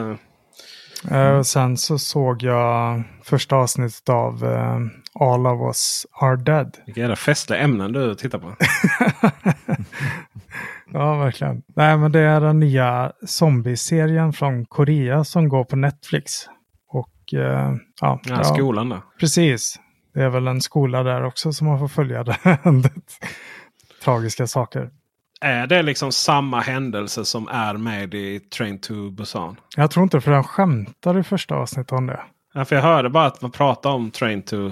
[1.12, 4.78] eh, och sen så såg jag första avsnittet av eh,
[5.20, 6.78] All of us are dead.
[6.86, 8.56] vilka jävla festliga ämnen du tittar på.
[10.94, 11.62] Ja, verkligen.
[11.76, 16.32] Nej, men det är den nya zombieserien från Korea som går på Netflix.
[16.88, 19.02] Och eh, ja, Ja, skolan där.
[19.20, 19.80] Precis.
[20.14, 22.38] Det är väl en skola där också som man får följa det
[24.04, 24.90] tragiska saker.
[25.42, 29.56] Är det liksom samma händelse som är med i Train to Busan?
[29.78, 32.20] Jag tror inte för den skämtar i första avsnittet om det.
[32.54, 34.72] Ja, för jag hörde bara att man pratade om Train to...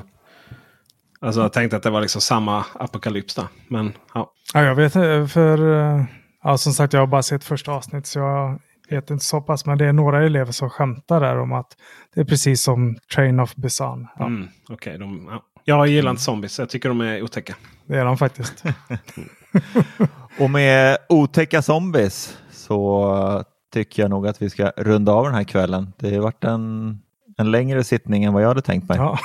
[1.19, 3.47] Alltså jag tänkte att det var liksom samma apokalyps där.
[3.67, 4.31] Men ja.
[4.53, 6.03] Ja, jag vet inte, för eh,
[6.43, 8.59] ja, som sagt jag har bara sett första avsnittet så jag
[8.95, 9.65] vet inte så pass.
[9.65, 11.67] Men det är några elever som skämtar där om att
[12.15, 14.07] det är precis som Train of Busan.
[14.19, 15.43] Ja, Mm, okej, de, ja.
[15.63, 16.59] Jag gillar inte zombies.
[16.59, 17.55] Jag tycker de är otäcka.
[17.85, 18.63] Det är de faktiskt.
[20.39, 23.43] Och med otäcka zombies så
[23.73, 25.93] tycker jag nog att vi ska runda av den här kvällen.
[25.97, 26.99] Det har varit en,
[27.37, 28.97] en längre sittning än vad jag hade tänkt mig.
[28.97, 29.19] Ja.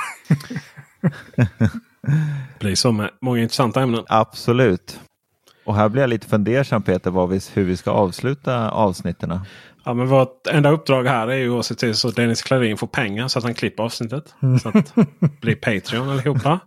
[2.59, 4.03] blir så med många intressanta ämnen.
[4.07, 4.99] Absolut.
[5.65, 9.39] Och här blir jag lite fundersam Peter vad vi, hur vi ska avsluta avsnitten.
[9.85, 12.77] Ja, men vårt enda uppdrag här är ju att se till så att Dennis Klarin
[12.77, 14.33] får pengar så att han klipper avsnittet.
[14.61, 14.93] Så att
[15.41, 16.59] bli Patreon allihopa.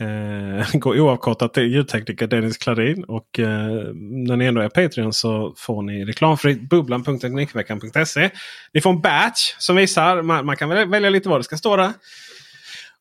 [0.00, 3.04] Eh, gå oavkortat till ljudtekniker Dennis Klarin.
[3.04, 8.30] Och eh, när ni ändå är Patreon så får ni reklamfritt bubblan.teknikveckan.se.
[8.74, 10.22] Ni får en batch som visar.
[10.22, 11.92] Man, man kan väl välja lite vad det ska stå där.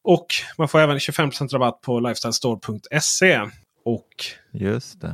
[0.03, 3.41] Och man får även 25% rabatt på lifestylestore.se.
[3.86, 4.07] Och
[4.52, 5.03] Just.
[5.03, 5.11] Eh,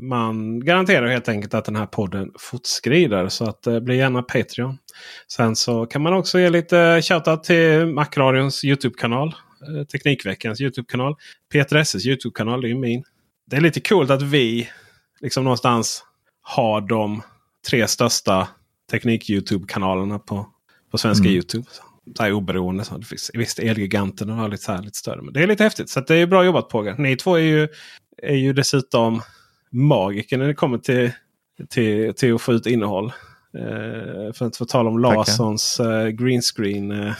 [0.00, 3.28] man garanterar helt enkelt att den här podden fortskrider.
[3.28, 4.78] Så att eh, bli gärna Patreon.
[5.32, 9.34] Sen så kan man också ge lite shoutout till Macradions YouTube-kanal.
[9.62, 11.14] Eh, Teknikveckans YouTube-kanal.
[11.52, 13.04] Peter Esses YouTube-kanal, det är min.
[13.46, 14.68] Det är lite coolt att vi
[15.20, 16.04] liksom någonstans
[16.42, 17.22] har de
[17.70, 18.48] tre största
[18.90, 20.46] teknik-YouTube-kanalerna på,
[20.90, 21.34] på svenska Mm.
[21.34, 21.66] YouTube.
[22.16, 22.84] Så här oberoende.
[22.84, 25.22] Så det finns, visst, Elgiganten har lite, så här, lite större.
[25.22, 25.90] Men det är lite häftigt.
[25.90, 26.94] Så det är bra jobbat på er.
[26.98, 27.68] Ni två är ju,
[28.22, 29.22] är ju dessutom
[29.70, 31.10] magiker när det kommer till,
[31.68, 33.12] till, till att få ut innehåll.
[33.58, 34.98] Eh, för att få tala om.
[34.98, 36.90] Larssons eh, green screen.
[36.90, 37.12] Eh.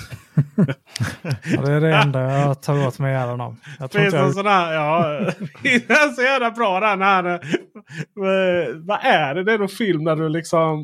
[1.55, 3.57] Ja, det är det enda jag tar åt mig äran av.
[3.79, 4.35] Jag tror Finns jag...
[4.35, 5.09] sån här, ja,
[5.63, 7.41] det är så jävla bra där när han, eh,
[8.75, 9.45] Vad är det?
[9.45, 10.79] Det är någon film där du liksom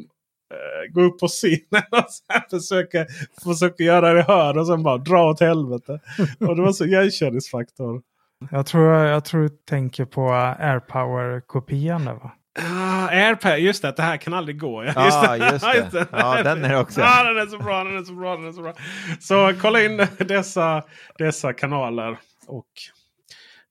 [0.55, 3.07] eh, går upp på scenen och så här försöker,
[3.45, 6.01] försöker göra det hör och sen bara dra åt helvete.
[6.41, 8.03] Och det var så igenkänningsfaktor.
[8.51, 10.21] Jag tror, jag tror du tänker på
[10.59, 12.33] AirPower-kopian där va?
[12.61, 14.85] Ah, AirPad, just det, att det här kan aldrig gå.
[14.85, 14.93] Ja,
[15.37, 16.07] Ja, just det.
[16.13, 17.01] Ja, den är det också.
[17.01, 18.73] Ja, den är så bra, den är så bra, den är så bra.
[19.21, 20.83] Så kolla in dessa,
[21.19, 22.19] dessa kanaler.
[22.47, 22.67] Och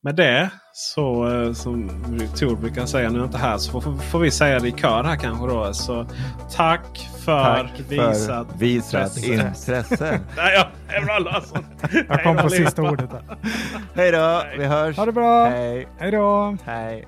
[0.04, 1.90] med det så eh, som
[2.40, 4.72] Tor brukar säga, nu är jag inte här, så får, får vi säga det i
[4.72, 5.74] kör här kanske då.
[5.74, 6.08] Så
[6.56, 10.20] tack för Tack visat för visat intresse.
[10.38, 11.66] Nej, ja, det är bra Larsson.
[12.08, 13.10] Jag kom Hej på då, sista ordet.
[13.96, 14.98] Hej då, vi hörs.
[14.98, 15.46] Ha det bra!
[15.46, 15.88] Hej.
[16.00, 16.58] Hej då!
[16.66, 17.08] Hej.